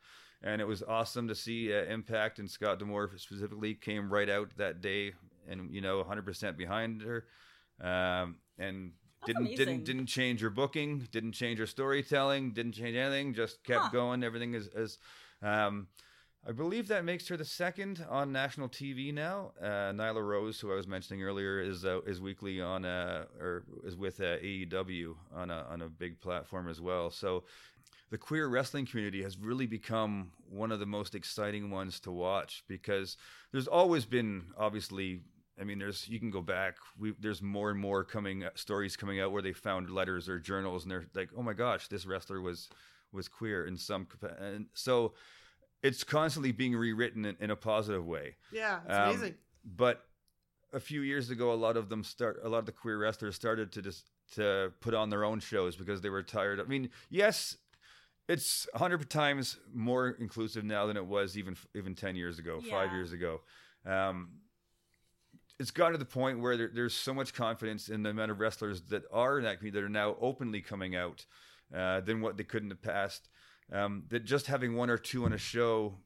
and 0.43 0.61
it 0.63 0.67
was 0.67 0.83
awesome 0.83 1.29
to 1.29 1.35
see 1.35 1.71
uh, 1.73 1.85
Impact 1.85 2.39
and 2.39 2.51
Scott 2.51 2.79
D'Amore 2.79 3.11
specifically 3.19 3.75
came 3.75 4.11
right 4.11 4.29
out 4.31 4.57
that 4.57 4.81
day, 4.81 5.13
and 5.49 5.71
you 5.75 5.81
know, 5.83 6.01
100% 6.03 6.57
behind 6.57 7.03
her, 7.03 7.27
um, 7.81 8.37
and 8.59 8.93
That's 9.21 9.27
didn't 9.29 9.47
amazing. 9.47 9.57
didn't 9.67 9.85
didn't 9.85 10.07
change 10.07 10.41
her 10.41 10.51
booking, 10.51 11.09
didn't 11.11 11.33
change 11.33 11.59
her 11.59 11.67
storytelling, 11.67 12.53
didn't 12.53 12.73
change 12.73 12.97
anything, 12.97 13.35
just 13.35 13.63
kept 13.65 13.85
Huh. 13.85 13.91
going. 13.93 14.23
Everything 14.25 14.55
is 14.55 14.69
is. 14.69 14.99
Um, 15.43 15.89
I 16.47 16.53
believe 16.53 16.89
that 16.89 17.05
makes 17.05 17.27
her 17.29 17.37
the 17.37 17.45
second 17.45 18.07
on 18.09 18.33
national 18.33 18.69
TV 18.69 19.13
now. 19.13 19.53
Uh, 19.61 19.93
Nyla 19.93 20.27
Rose, 20.27 20.59
who 20.61 20.73
I 20.73 20.77
was 20.77 20.87
mentioning 20.87 21.23
earlier, 21.23 21.61
is 21.61 21.85
uh, 21.85 22.01
is 22.07 22.21
weekly 22.21 22.61
on 22.61 22.85
uh, 22.85 23.25
or 23.41 23.65
is 23.85 23.97
with 23.97 24.21
uh, 24.21 24.39
AEW 24.39 25.17
on 25.35 25.51
a 25.51 25.67
on 25.69 25.83
a 25.83 25.89
big 25.89 26.21
platform 26.21 26.69
as 26.69 26.81
well. 26.81 27.11
So 27.11 27.45
the 28.11 28.17
queer 28.19 28.47
wrestling 28.49 28.87
community 28.87 29.23
has 29.23 29.37
really 29.37 29.67
become 29.67 30.31
one 30.49 30.73
of 30.73 30.79
the 30.81 30.87
most 30.87 31.15
exciting 31.15 31.71
ones 31.71 32.01
to 32.01 32.11
watch 32.13 32.63
because 32.69 33.17
there's 33.53 33.67
always 33.69 34.07
been 34.07 34.45
obviously 34.57 35.21
I 35.61 35.65
mean 35.65 35.79
there's 35.79 36.09
you 36.09 36.19
can 36.19 36.31
go 36.31 36.41
back 36.43 36.77
we 36.99 37.15
there's 37.21 37.43
more 37.43 37.71
and 37.71 37.79
more 37.81 38.05
coming 38.05 38.45
stories 38.55 38.97
coming 38.97 39.21
out 39.21 39.33
where 39.33 39.43
they 39.43 39.53
found 39.53 39.91
letters 39.91 40.29
or 40.29 40.39
journals 40.39 40.85
and 40.85 40.91
they're 40.93 41.07
like 41.15 41.31
oh 41.37 41.43
my 41.43 41.53
gosh 41.55 41.89
this 41.89 42.07
wrestler 42.07 42.41
was 42.41 42.69
was 43.13 43.29
queer 43.29 43.67
in 43.67 43.77
some 43.77 44.05
capa- 44.07 44.37
and 44.41 44.67
so 44.75 45.15
it's 45.83 46.05
constantly 46.05 46.53
being 46.53 46.75
rewritten 46.75 47.25
in, 47.25 47.37
in 47.41 47.51
a 47.51 47.57
positive 47.57 48.05
way 48.07 48.37
Yeah, 48.53 48.81
it's 48.87 48.95
Um, 48.95 49.03
amazing. 49.11 49.35
but 49.65 50.05
a 50.73 50.81
few 50.81 51.01
years 51.01 51.31
ago, 51.31 51.51
a 51.53 51.55
lot 51.55 51.79
of 51.79 51.89
them 51.89 52.05
start. 52.05 52.41
A 52.45 52.49
lot 52.49 52.59
of 52.59 52.67
the 52.67 52.73
queer 52.73 52.99
wrestlers 52.99 53.35
started 53.35 53.73
to 53.73 53.81
just 53.81 54.11
to 54.35 54.71
put 54.81 54.93
on 54.93 55.09
their 55.09 55.25
own 55.25 55.41
shows 55.41 55.77
because 55.77 56.03
they 56.03 56.11
were 56.11 56.23
tired. 56.23 56.61
I 56.61 56.65
mean, 56.65 56.91
yes, 57.09 57.57
it's 58.29 58.69
a 58.75 58.79
hundred 58.79 59.09
times 59.09 59.57
more 59.73 60.11
inclusive 60.21 60.65
now 60.65 60.85
than 60.85 60.99
it 60.99 61.07
was 61.07 61.39
even 61.39 61.57
even 61.75 61.95
ten 61.95 62.17
years 62.17 62.39
ago, 62.39 62.61
five 62.71 62.93
years 62.93 63.13
ago. 63.13 63.41
Um, 63.87 64.29
it's 65.59 65.71
gotten 65.71 65.93
to 65.93 65.99
the 65.99 66.05
point 66.05 66.41
where 66.41 66.57
there, 66.57 66.71
there's 66.73 66.95
so 66.95 67.13
much 67.13 67.35
confidence 67.35 67.89
in 67.89 68.03
the 68.03 68.11
amount 68.11 68.31
of 68.31 68.41
wrestlers 68.41 68.83
that 68.83 69.05
are 69.13 69.39
in 69.39 69.45
that 69.45 69.59
community 69.59 69.81
that 69.81 69.87
are 69.87 69.91
now 69.91 70.17
openly 70.21 70.61
coming 70.61 70.95
out 70.95 71.27
uh, 71.75 72.01
than 72.01 72.21
what 72.21 72.37
they 72.37 72.45
could 72.45 72.63
in 72.63 72.69
the 72.69 72.75
past. 72.75 73.29
Um, 73.73 74.05
that 74.09 74.25
just 74.25 74.47
having 74.47 74.77
one 74.77 74.89
or 74.89 74.97
two 74.97 75.25
on 75.25 75.33
a 75.33 75.39
show 75.39 75.99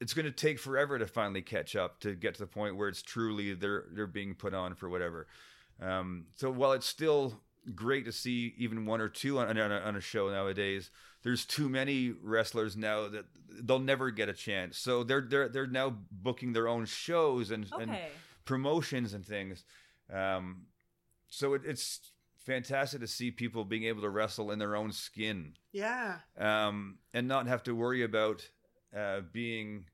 it's 0.00 0.12
going 0.12 0.26
to 0.26 0.32
take 0.32 0.58
forever 0.58 0.98
to 0.98 1.06
finally 1.06 1.42
catch 1.42 1.76
up 1.76 2.00
to 2.00 2.14
get 2.14 2.34
to 2.34 2.40
the 2.40 2.46
point 2.46 2.76
where 2.76 2.88
it's 2.88 3.02
truly 3.02 3.54
they're 3.54 3.84
they're 3.92 4.06
being 4.06 4.34
put 4.34 4.52
on 4.52 4.74
for 4.74 4.88
whatever. 4.88 5.26
Um, 5.80 6.26
so 6.34 6.50
while 6.50 6.72
it's 6.72 6.86
still 6.86 7.40
great 7.74 8.04
to 8.04 8.12
see 8.12 8.54
even 8.58 8.84
one 8.84 9.00
or 9.00 9.08
two 9.08 9.38
on, 9.38 9.48
on, 9.58 9.72
a, 9.72 9.78
on 9.78 9.96
a 9.96 10.00
show 10.00 10.28
nowadays, 10.28 10.90
there's 11.22 11.46
too 11.46 11.68
many 11.68 12.12
wrestlers 12.22 12.76
now 12.76 13.08
that 13.08 13.24
they'll 13.48 13.78
never 13.78 14.10
get 14.10 14.28
a 14.28 14.34
chance. 14.34 14.76
So 14.78 15.04
they're 15.04 15.26
they're 15.26 15.48
they're 15.48 15.66
now 15.66 15.96
booking 16.10 16.52
their 16.52 16.68
own 16.68 16.86
shows 16.86 17.50
and 17.50 17.66
and 17.80 17.90
okay. 17.90 18.08
Promotions 18.44 19.14
and 19.14 19.24
things. 19.24 19.64
Um, 20.12 20.66
so 21.28 21.54
it, 21.54 21.62
it's 21.64 22.00
fantastic 22.36 23.00
to 23.00 23.06
see 23.06 23.30
people 23.30 23.64
being 23.64 23.84
able 23.84 24.02
to 24.02 24.10
wrestle 24.10 24.50
in 24.50 24.58
their 24.58 24.76
own 24.76 24.92
skin 24.92 25.54
Yeah. 25.72 26.18
um, 26.38 26.98
and 27.14 27.26
not 27.26 27.46
have 27.46 27.62
to 27.64 27.74
worry 27.74 28.02
about 28.02 28.48
uh, 28.96 29.22
being 29.32 29.86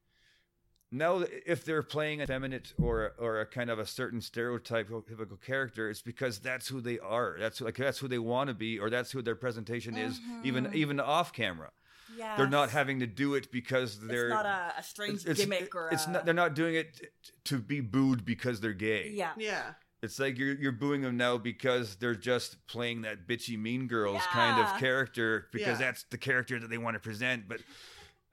now 0.90 1.22
if 1.46 1.64
they're 1.64 1.84
playing 1.84 2.20
a 2.20 2.26
feminine 2.26 2.62
or 2.76 3.12
or 3.18 3.40
a 3.40 3.46
kind 3.46 3.70
of 3.70 3.78
a 3.78 3.86
certain 3.86 4.18
stereotypical 4.18 5.40
character 5.40 5.88
it's 5.88 6.02
because 6.02 6.40
that's 6.40 6.66
who 6.66 6.80
they 6.80 6.98
are 6.98 7.36
that's 7.38 7.60
like 7.60 7.76
that's 7.76 8.00
who 8.00 8.08
they 8.08 8.18
want 8.18 8.48
to 8.48 8.54
be 8.54 8.76
or 8.78 8.90
that's 8.90 9.12
who 9.12 9.22
their 9.22 9.36
presentation 9.36 9.96
is 9.96 10.20
even 10.42 10.64
Mhm. 10.66 10.74
even 10.74 10.98
off 10.98 11.32
camera 11.32 11.70
Yeah. 12.16 12.36
they're 12.36 12.48
not 12.48 12.70
having 12.70 13.00
to 13.00 13.06
do 13.06 13.34
it 13.34 13.50
because 13.52 13.98
they're 14.00 14.26
It's 14.28 14.34
not 14.34 14.46
a, 14.46 14.74
a 14.78 14.82
strange 14.82 15.20
it's- 15.20 15.38
it's- 15.38 15.38
gimmick 15.38 15.74
or 15.74 15.88
it's 15.90 16.06
a, 16.06 16.10
not 16.10 16.24
they're 16.24 16.34
not 16.34 16.54
doing 16.54 16.74
it 16.74 17.12
to 17.44 17.58
be 17.58 17.80
booed 17.80 18.24
because 18.24 18.60
they're 18.60 18.72
gay 18.72 19.10
Yeah. 19.14 19.32
Yeah. 19.38 19.72
it's 20.02 20.18
like 20.18 20.38
you're 20.38 20.54
you're 20.54 20.72
booing 20.72 21.02
them 21.02 21.16
now 21.16 21.36
because 21.38 21.96
they're 21.96 22.14
just 22.14 22.66
playing 22.66 23.02
that 23.02 23.26
bitchy 23.28 23.58
mean 23.58 23.86
girls 23.86 24.22
kind 24.32 24.60
of 24.60 24.78
character 24.78 25.46
because 25.52 25.78
Yeah. 25.80 25.86
that's 25.86 26.04
the 26.04 26.18
character 26.18 26.58
that 26.58 26.68
they 26.70 26.78
want 26.78 26.94
to 26.94 27.00
present, 27.00 27.48
but 27.48 27.60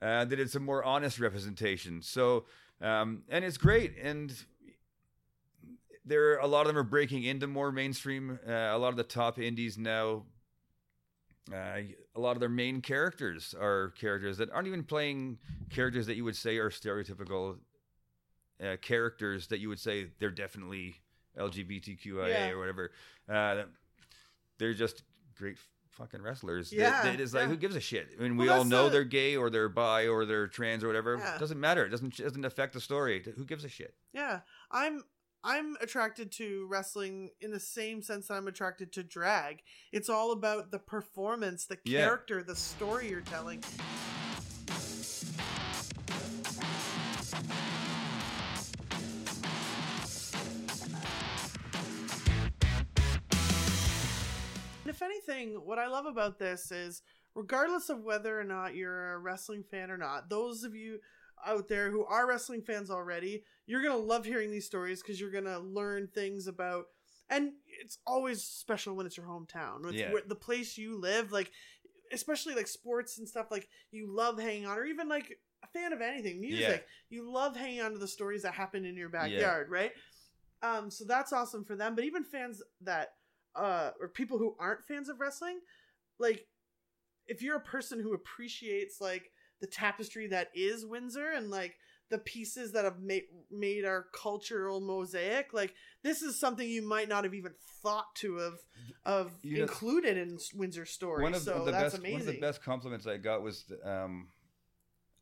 uh, 0.02 0.26
that 0.26 0.40
it's 0.40 0.56
a 0.56 0.60
more 0.60 0.84
honest 0.84 1.20
representation. 1.20 2.02
So 2.02 2.46
um, 2.82 3.24
and 3.30 3.44
it's 3.44 3.58
great, 3.58 3.96
and 4.02 4.32
there 6.06 6.38
a 6.38 6.48
lot 6.48 6.62
of 6.62 6.68
them 6.68 6.78
are 6.78 6.84
breaking 6.84 7.24
into 7.24 7.48
more 7.48 7.72
mainstream. 7.72 8.40
Uh, 8.48 8.52
a 8.52 8.78
lot 8.78 8.90
of 8.90 8.98
the 8.98 9.04
top 9.04 9.40
indies 9.40 9.78
now. 9.78 10.24
Uh, 11.54 11.82
a 12.16 12.20
lot 12.20 12.36
of 12.36 12.40
their 12.40 12.50
main 12.50 12.82
characters 12.82 13.56
are 13.60 13.90
characters 14.00 14.38
that 14.38 14.50
aren't 14.52 14.68
even 14.68 14.84
playing 14.84 15.38
characters 15.70 16.06
that 16.08 16.16
you 16.16 16.24
would 16.24 16.36
say 16.36 16.58
are 16.58 16.70
stereotypical 16.70 17.58
uh, 18.64 18.76
characters 18.82 19.48
that 19.48 19.60
you 19.60 19.70
would 19.70 19.80
say 19.80 20.08
they're 20.20 20.30
definitely 20.32 20.96
LGBTQIA 21.38 22.30
Yeah. 22.30 22.50
or 22.50 22.60
whatever. 22.60 22.92
Uh, 23.30 23.64
they're 24.58 24.74
just 24.74 25.04
great 25.38 25.58
fucking 25.92 26.22
wrestlers. 26.22 26.72
Yeah, 26.74 27.02
that 27.04 27.20
is 27.20 27.34
like 27.34 27.44
yeah. 27.44 27.48
who 27.50 27.58
gives 27.58 27.76
a 27.76 27.80
shit? 27.80 28.10
I 28.20 28.22
mean, 28.24 28.38
we 28.38 28.50
all 28.50 28.66
know 28.66 28.86
the- 28.86 28.90
they're 28.92 29.04
gay 29.04 29.36
or 29.36 29.50
they're 29.50 29.70
bi 29.70 30.08
or 30.08 30.26
they're 30.26 30.48
trans 30.48 30.84
or 30.84 30.88
whatever. 30.88 31.18
Yeah. 31.18 31.36
It 31.36 31.40
doesn't 31.40 31.60
matter. 31.60 31.86
It 31.86 31.90
doesn't 31.90 32.20
it 32.20 32.24
doesn't 32.24 32.46
affect 32.46 32.74
the 32.74 32.82
story. 32.82 33.24
Who 33.36 33.46
gives 33.46 33.64
a 33.64 33.70
shit? 33.70 33.94
Yeah. 34.14 34.42
I'm 34.72 35.02
I'm 35.48 35.78
attracted 35.80 36.34
to 36.34 36.68
wrestling 36.70 37.30
in 37.40 37.52
the 37.52 37.60
same 37.62 38.02
sense 38.02 38.28
that 38.28 38.34
I'm 38.34 38.50
attracted 38.50 38.92
to 38.92 39.04
drag. 39.04 39.62
It's 39.94 40.10
all 40.10 40.34
about 40.34 40.72
the 40.72 40.80
performance, 40.80 41.66
the 41.66 41.78
Yeah. 41.86 42.02
character, 42.02 42.44
the 42.44 42.54
story 42.54 43.10
you're 43.10 43.22
telling. 43.22 43.64
And 54.84 54.90
if 54.96 55.02
anything, 55.02 55.56
what 55.66 55.80
I 55.80 55.88
love 55.88 56.06
about 56.06 56.40
this 56.40 56.72
is 56.72 57.02
regardless 57.36 57.90
of 57.90 58.04
whether 58.04 58.40
or 58.40 58.44
not 58.44 58.76
you're 58.76 59.14
a 59.14 59.18
wrestling 59.20 59.64
fan 59.70 59.92
or 59.92 59.98
not, 59.98 60.30
those 60.30 60.64
of 60.64 60.76
you 60.76 61.00
out 61.45 61.67
there 61.67 61.91
who 61.91 62.06
are 62.06 62.28
wrestling 62.28 62.62
fans 62.62 62.89
already, 62.89 63.43
you're 63.65 63.82
going 63.82 63.97
to 64.00 64.06
love 64.08 64.26
hearing 64.26 64.52
these 64.52 64.65
stories 64.65 65.02
because 65.02 65.19
you're 65.19 65.32
going 65.32 65.43
to 65.45 65.60
learn 65.60 66.08
things 66.08 66.47
about 66.47 66.86
and 67.30 67.52
it's 67.82 67.97
always 68.08 68.41
special 68.41 68.95
when 68.95 69.06
it's 69.06 69.17
your 69.17 69.26
hometown. 69.26 69.86
It's 69.86 70.00
Yeah. 70.02 70.13
where, 70.13 70.21
the 70.26 70.36
place 70.36 70.78
you 70.78 70.97
live 71.00 71.32
like 71.32 71.52
especially 72.13 72.56
like 72.56 72.67
sports 72.67 73.17
and 73.17 73.28
stuff 73.28 73.47
like 73.52 73.67
you 73.91 74.08
love 74.08 74.39
hanging 74.39 74.65
on 74.65 74.78
or 74.78 74.86
even 74.86 75.10
like 75.10 75.38
a 75.63 75.67
fan 75.67 75.91
of 75.91 76.02
anything 76.02 76.39
music. 76.39 76.86
You 77.10 77.30
love 77.30 77.56
hanging 77.58 77.82
on 77.82 77.91
to 77.91 77.97
the 77.97 78.08
stories 78.08 78.43
that 78.43 78.54
happen 78.54 78.86
in 78.86 78.95
your 78.95 79.10
backyard 79.10 79.69
right? 79.69 79.91
Um 80.63 80.89
so 80.89 81.04
that's 81.06 81.34
awesome 81.34 81.65
for 81.65 81.76
them 81.76 81.95
but 81.95 82.06
even 82.06 82.23
fans 82.23 82.62
that 82.82 83.10
uh 83.56 83.91
or 84.00 84.08
people 84.08 84.38
who 84.38 84.56
aren't 84.60 84.86
fans 84.86 85.10
of 85.10 85.19
wrestling 85.19 85.60
like 86.19 86.47
if 87.28 87.41
you're 87.41 87.58
a 87.58 87.62
person 87.62 88.00
who 88.00 88.13
appreciates 88.13 89.02
like 89.02 89.32
the 89.62 89.67
tapestry 89.67 90.28
that 90.28 90.50
is 90.54 90.86
Windsor 90.86 91.32
and 91.32 91.50
like 91.50 91.76
the 92.10 92.17
pieces 92.20 92.72
that 92.72 92.86
have 92.86 93.00
made 93.02 93.24
made 93.52 93.84
our 93.84 94.06
cultural 94.13 94.80
mosaic 94.80 95.48
like 95.54 95.74
this 96.04 96.22
is 96.22 96.39
something 96.39 96.67
you 96.67 96.82
might 96.82 97.10
not 97.10 97.26
have 97.26 97.34
even 97.34 97.52
thought 97.84 98.06
to 98.15 98.38
have 98.38 98.54
of 99.06 99.32
You 99.43 99.58
know- 99.58 99.63
included 99.63 100.17
in 100.17 100.38
Windsor's 100.56 100.91
story 100.91 101.24
one 101.24 101.34
of 101.34 101.41
so 101.41 101.65
the 101.65 101.72
that's 101.72 101.84
best 101.93 101.98
amazing 101.98 102.20
one 102.20 102.22
of 102.22 102.34
the 102.36 102.39
best 102.39 102.63
compliments 102.63 103.08
I 103.08 103.17
got 103.17 103.41
was 103.41 103.65
um, 103.84 104.30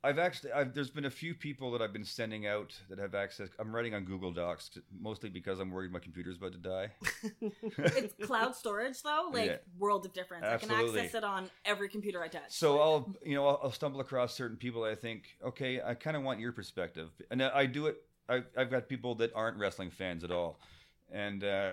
I've 0.05 0.19
actually 0.19 0.51
I've, 0.51 0.73
there's 0.73 0.91
been 0.91 1.05
a 1.05 1.09
few 1.11 1.33
people 1.33 1.71
that 1.71 1.81
I've 1.81 1.91
been 1.91 2.05
sending 2.05 2.45
out 2.45 2.73
that 2.89 2.99
have 2.99 3.15
access. 3.15 3.49
I'm 3.57 3.75
writing 3.75 3.95
on 3.95 4.05
Google 4.05 4.31
Docs 4.31 4.77
mostly 5.01 5.29
because 5.29 5.59
I'm 5.59 5.71
worried 5.71 5.91
my 5.91 5.99
computer's 5.99 6.37
about 6.37 6.51
to 6.51 6.59
die. 6.59 6.91
It's 7.77 8.13
cloud 8.25 8.55
storage 8.55 9.01
though, 9.01 9.29
like 9.33 9.49
Yeah. 9.49 9.57
world 9.79 10.05
of 10.05 10.13
difference. 10.13 10.45
I 10.45 10.57
can 10.57 10.69
access 10.71 11.15
it 11.15 11.23
on 11.23 11.49
every 11.65 11.89
computer 11.89 12.21
I 12.21 12.27
touch. 12.27 12.43
So 12.49 12.79
I'll 12.79 13.15
you 13.23 13.35
know 13.35 13.47
I'll, 13.47 13.59
I'll 13.63 13.71
stumble 13.71 13.99
across 13.99 14.35
certain 14.35 14.57
people. 14.57 14.83
I 14.83 14.95
think 14.95 15.37
okay, 15.43 15.81
I 15.81 15.95
kind 15.95 16.15
of 16.15 16.23
want 16.23 16.39
your 16.39 16.51
perspective, 16.51 17.09
and 17.31 17.41
I 17.41 17.61
I 17.61 17.65
do 17.65 17.87
it. 17.87 17.97
I, 18.29 18.43
I've 18.57 18.69
got 18.71 18.87
people 18.87 19.15
that 19.15 19.31
aren't 19.35 19.57
wrestling 19.57 19.89
fans 19.91 20.23
at 20.23 20.31
all, 20.31 20.59
and 21.11 21.43
uh, 21.43 21.71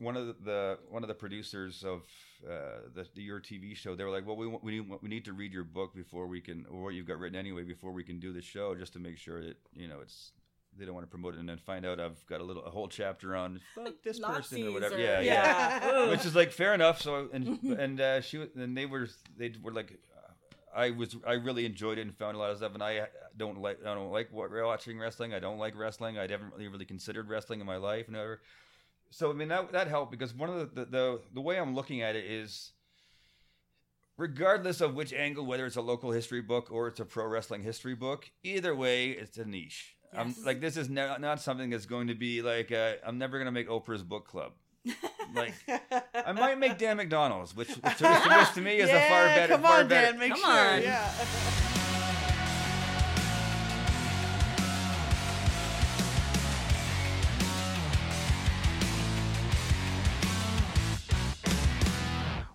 one 0.00 0.16
of 0.16 0.26
the, 0.26 0.34
the 0.44 0.78
one 0.88 1.04
of 1.04 1.08
the 1.08 1.14
producers 1.14 1.84
of 1.84 2.02
uh, 2.44 2.88
the, 2.94 3.06
the 3.14 3.22
your 3.22 3.40
TV 3.40 3.76
show, 3.76 3.94
they 3.94 4.02
were 4.04 4.10
like, 4.10 4.26
well, 4.26 4.36
we 4.36 4.46
we 4.46 4.72
need, 4.78 4.90
we 5.02 5.08
need 5.08 5.24
to 5.26 5.32
read 5.32 5.52
your 5.52 5.64
book 5.64 5.94
before 5.94 6.26
we 6.26 6.40
can, 6.40 6.66
or 6.70 6.82
what 6.84 6.94
you've 6.94 7.06
got 7.06 7.18
written 7.18 7.38
anyway, 7.38 7.62
before 7.62 7.92
we 7.92 8.02
can 8.02 8.18
do 8.18 8.32
the 8.32 8.40
show, 8.42 8.74
just 8.74 8.92
to 8.94 8.98
make 8.98 9.18
sure 9.18 9.40
that 9.44 9.56
you 9.74 9.86
know 9.86 10.00
it's. 10.02 10.32
They 10.78 10.84
don't 10.84 10.94
want 10.94 11.04
to 11.04 11.10
promote 11.10 11.34
it 11.34 11.40
and 11.40 11.48
then 11.48 11.58
find 11.58 11.84
out 11.84 11.98
I've 11.98 12.24
got 12.28 12.40
a 12.40 12.44
little 12.44 12.64
a 12.64 12.70
whole 12.70 12.86
chapter 12.86 13.34
on 13.34 13.60
fuck 13.74 13.92
this 14.04 14.20
person 14.20 14.68
or 14.68 14.72
whatever. 14.72 14.94
or- 14.94 14.98
yeah, 15.00 15.20
yeah 15.20 15.80
yeah. 15.82 16.08
which 16.10 16.24
is 16.24 16.36
like 16.36 16.52
fair 16.52 16.74
enough. 16.74 17.02
So 17.02 17.28
and 17.32 17.58
and 17.64 18.00
uh, 18.00 18.20
she 18.20 18.46
and 18.54 18.76
they 18.76 18.86
were 18.86 19.08
they 19.36 19.52
were 19.60 19.72
like, 19.72 19.98
uh, 20.16 20.32
I 20.72 20.90
was 20.92 21.16
I 21.26 21.32
really 21.32 21.66
enjoyed 21.66 21.98
it 21.98 22.02
and 22.02 22.14
found 22.16 22.36
a 22.36 22.38
lot 22.38 22.52
of 22.52 22.58
stuff. 22.58 22.72
And 22.74 22.84
I 22.84 23.08
don't 23.36 23.60
like 23.60 23.80
I 23.84 23.94
don't 23.94 24.12
like 24.12 24.28
watching 24.32 24.96
wrestling. 24.96 25.34
I 25.34 25.40
don't 25.40 25.58
like 25.58 25.76
wrestling. 25.76 26.18
I 26.18 26.22
haven't 26.22 26.52
really 26.52 26.68
really 26.68 26.84
considered 26.86 27.28
wrestling 27.28 27.60
in 27.60 27.66
my 27.66 27.76
life 27.76 28.06
and 28.06 28.14
whatever. 28.16 28.40
So 29.10 29.30
I 29.30 29.34
mean 29.34 29.48
that 29.48 29.72
that 29.72 29.88
helped 29.88 30.10
because 30.10 30.34
one 30.34 30.48
of 30.50 30.74
the, 30.74 30.84
the 30.84 30.90
the 30.90 31.20
the 31.34 31.40
way 31.40 31.58
I'm 31.58 31.74
looking 31.74 32.00
at 32.02 32.16
it 32.16 32.24
is 32.24 32.72
regardless 34.16 34.80
of 34.80 34.94
which 34.94 35.12
angle, 35.12 35.46
whether 35.46 35.64
it's 35.66 35.76
a 35.76 35.80
local 35.80 36.10
history 36.12 36.42
book 36.42 36.68
or 36.70 36.88
it's 36.88 37.00
a 37.00 37.04
pro 37.04 37.26
wrestling 37.26 37.62
history 37.62 37.94
book, 37.94 38.30
either 38.42 38.74
way, 38.74 39.10
it's 39.10 39.38
a 39.38 39.44
niche. 39.44 39.96
I'm 40.12 40.28
Yes. 40.28 40.44
like 40.44 40.60
this 40.60 40.76
is 40.76 40.88
ne- 40.90 41.18
not 41.18 41.40
something 41.40 41.70
that's 41.70 41.86
going 41.86 42.08
to 42.08 42.14
be 42.14 42.42
like 42.42 42.72
uh, 42.72 42.94
I'm 43.06 43.18
never 43.18 43.38
going 43.38 43.46
to 43.46 43.52
make 43.52 43.68
Oprah's 43.68 44.02
book 44.02 44.26
club. 44.26 44.52
Like 45.34 45.54
I 46.14 46.32
might 46.32 46.58
make 46.58 46.78
Dan 46.78 46.96
McDonald's, 46.96 47.54
which, 47.54 47.68
which, 47.68 47.96
to, 47.98 48.08
which 48.38 48.52
to 48.54 48.60
me 48.60 48.78
is 48.78 48.90
a 48.90 49.00
far 49.08 49.26
Yeah, 49.26 49.34
better. 49.36 49.52
Come 49.54 49.62
far 49.62 49.80
on, 49.80 49.88
better. 49.88 50.10
Dan, 50.12 50.18
make 50.18 50.30
Come 50.32 50.40
sure. 50.40 50.50
on. 50.74 50.82
Yeah. 50.82 51.12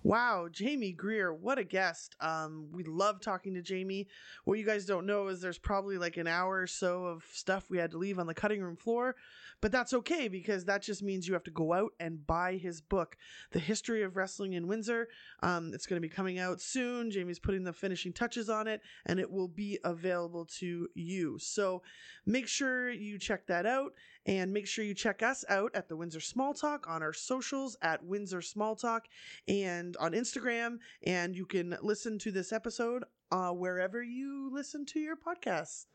Wow, 0.05 0.49
Jamie 0.51 0.91
Greer, 0.91 1.33
what 1.33 1.57
a 1.57 1.63
guest. 1.63 2.15
Um, 2.21 2.67
we 2.71 2.83
love 2.83 3.21
talking 3.21 3.55
to 3.55 3.63
Jamie. 3.63 4.07
What 4.43 4.59
you 4.59 4.63
guys 4.63 4.85
don't 4.85 5.07
know 5.07 5.29
is 5.29 5.41
there's 5.41 5.57
probably 5.57 5.97
like 5.97 6.17
an 6.17 6.27
hour 6.27 6.61
or 6.61 6.67
so 6.67 7.05
of 7.05 7.23
stuff 7.33 7.71
we 7.71 7.79
had 7.79 7.89
to 7.89 7.97
leave 7.97 8.19
on 8.19 8.27
the 8.27 8.35
cutting 8.35 8.61
room 8.61 8.75
floor, 8.75 9.15
but 9.61 9.71
that's 9.71 9.93
okay 9.93 10.27
because 10.27 10.65
that 10.65 10.81
just 10.81 11.01
means 11.01 11.27
you 11.27 11.33
have 11.33 11.43
to 11.43 11.51
go 11.51 11.73
out 11.73 11.91
and 11.99 12.25
buy 12.25 12.55
his 12.55 12.81
book, 12.81 13.17
The 13.51 13.59
History 13.59 14.03
of 14.03 14.15
Wrestling 14.15 14.53
in 14.53 14.67
Windsor. 14.67 15.07
Um, 15.41 15.71
it's 15.73 15.85
going 15.85 16.01
to 16.01 16.07
be 16.07 16.13
coming 16.13 16.39
out 16.39 16.61
soon. 16.61 17.11
Jamie's 17.11 17.39
putting 17.39 17.63
the 17.63 17.73
finishing 17.73 18.13
touches 18.13 18.49
on 18.49 18.67
it, 18.67 18.81
and 19.05 19.19
it 19.19 19.29
will 19.29 19.47
be 19.47 19.79
available 19.83 20.45
to 20.59 20.87
you. 20.93 21.37
So 21.39 21.81
make 22.25 22.47
sure 22.47 22.89
you 22.89 23.17
check 23.17 23.47
that 23.47 23.65
out, 23.65 23.93
and 24.25 24.51
make 24.51 24.67
sure 24.67 24.83
you 24.83 24.93
check 24.93 25.21
us 25.21 25.45
out 25.49 25.71
at 25.75 25.87
the 25.87 25.95
Windsor 25.95 26.19
Small 26.19 26.53
Talk 26.53 26.87
on 26.89 27.03
our 27.03 27.13
socials 27.13 27.77
at 27.81 28.03
Windsor 28.03 28.41
Small 28.41 28.75
Talk 28.75 29.07
and 29.47 29.95
on 29.97 30.13
Instagram. 30.13 30.79
And 31.05 31.35
you 31.35 31.45
can 31.45 31.77
listen 31.81 32.17
to 32.19 32.31
this 32.31 32.51
episode 32.51 33.03
uh, 33.31 33.51
wherever 33.51 34.01
you 34.01 34.49
listen 34.51 34.85
to 34.87 34.99
your 34.99 35.15
podcasts. 35.15 35.85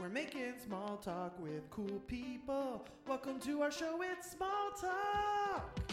We're 0.00 0.08
making 0.08 0.54
small 0.64 0.96
talk 0.96 1.38
with 1.40 1.70
cool 1.70 2.00
people. 2.08 2.84
Welcome 3.06 3.38
to 3.40 3.62
our 3.62 3.70
show, 3.70 4.02
it's 4.02 4.32
Small 4.32 4.72
Talk. 4.80 5.83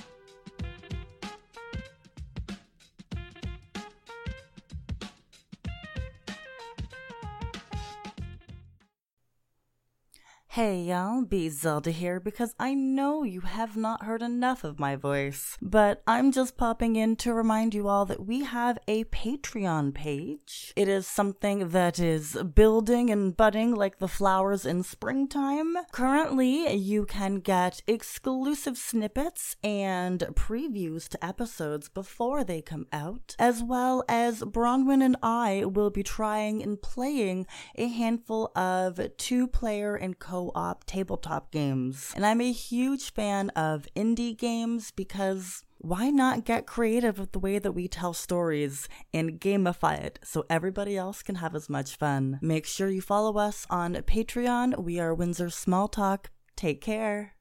Hey 10.56 10.82
y'all, 10.82 11.24
Bee 11.24 11.48
Zelda 11.48 11.92
here 11.92 12.20
because 12.20 12.54
I 12.60 12.74
know 12.74 13.24
you 13.24 13.40
have 13.40 13.78
not 13.78 14.04
heard 14.04 14.22
enough 14.22 14.66
of 14.66 14.82
my 14.82 14.98
voice. 14.98 15.58
But 15.62 16.04
I'm 16.06 16.34
just 16.34 16.58
popping 16.58 16.98
in 16.98 17.16
to 17.24 17.34
remind 17.34 17.74
you 17.74 17.88
all 17.88 18.04
that 18.08 18.26
we 18.26 18.44
have 18.44 18.78
a 18.86 19.06
Patreon 19.06 19.94
page. 19.94 20.74
It 20.76 20.90
is 20.90 21.08
something 21.08 21.70
that 21.70 22.00
is 22.00 22.38
building 22.54 23.10
and 23.10 23.38
budding 23.38 23.74
like 23.74 24.00
the 24.00 24.10
flowers 24.10 24.66
in 24.66 24.84
springtime. 24.84 25.78
Currently, 25.94 26.74
you 26.74 27.06
can 27.06 27.36
get 27.36 27.82
exclusive 27.88 28.78
snippets 28.78 29.56
and 29.64 30.20
previews 30.34 31.08
to 31.08 31.26
episodes 31.26 31.88
before 31.88 32.44
they 32.44 32.62
come 32.62 32.88
out, 32.92 33.38
as 33.40 33.64
well 33.64 34.04
as 34.10 34.42
Bronwen 34.42 35.02
and 35.02 35.16
I 35.24 35.64
will 35.64 35.92
be 35.92 36.04
trying 36.04 36.62
and 36.62 36.82
playing 36.82 37.48
a 37.76 37.88
handful 37.88 38.52
of 38.54 39.00
two 39.16 39.48
player 39.48 39.96
and 39.96 40.20
co 40.42 40.52
op 40.56 40.84
tabletop 40.86 41.52
games. 41.52 42.12
And 42.16 42.26
I'm 42.26 42.42
a 42.42 42.52
huge 42.52 43.14
fan 43.14 43.50
of 43.52 43.88
indie 43.96 44.38
games 44.38 44.92
because 44.92 45.64
why 45.78 46.10
not 46.10 46.46
get 46.46 46.68
creative 46.68 47.18
with 47.18 47.32
the 47.32 47.40
way 47.40 47.60
that 47.60 47.72
we 47.72 47.88
tell 47.88 48.14
stories 48.14 48.88
and 49.14 49.40
gamify 49.40 50.00
it 50.00 50.20
so 50.24 50.46
everybody 50.50 50.96
else 50.96 51.24
can 51.24 51.36
have 51.36 51.56
as 51.56 51.70
much 51.70 51.98
fun? 51.98 52.40
Make 52.42 52.66
sure 52.66 52.90
you 52.90 53.02
follow 53.02 53.38
us 53.38 53.66
on 53.70 53.96
Patreon. 53.96 54.84
We 54.84 55.00
are 55.00 55.14
Windsor 55.14 55.50
Small 55.50 55.88
Talk. 55.88 56.30
Take 56.56 56.82
care. 56.82 57.34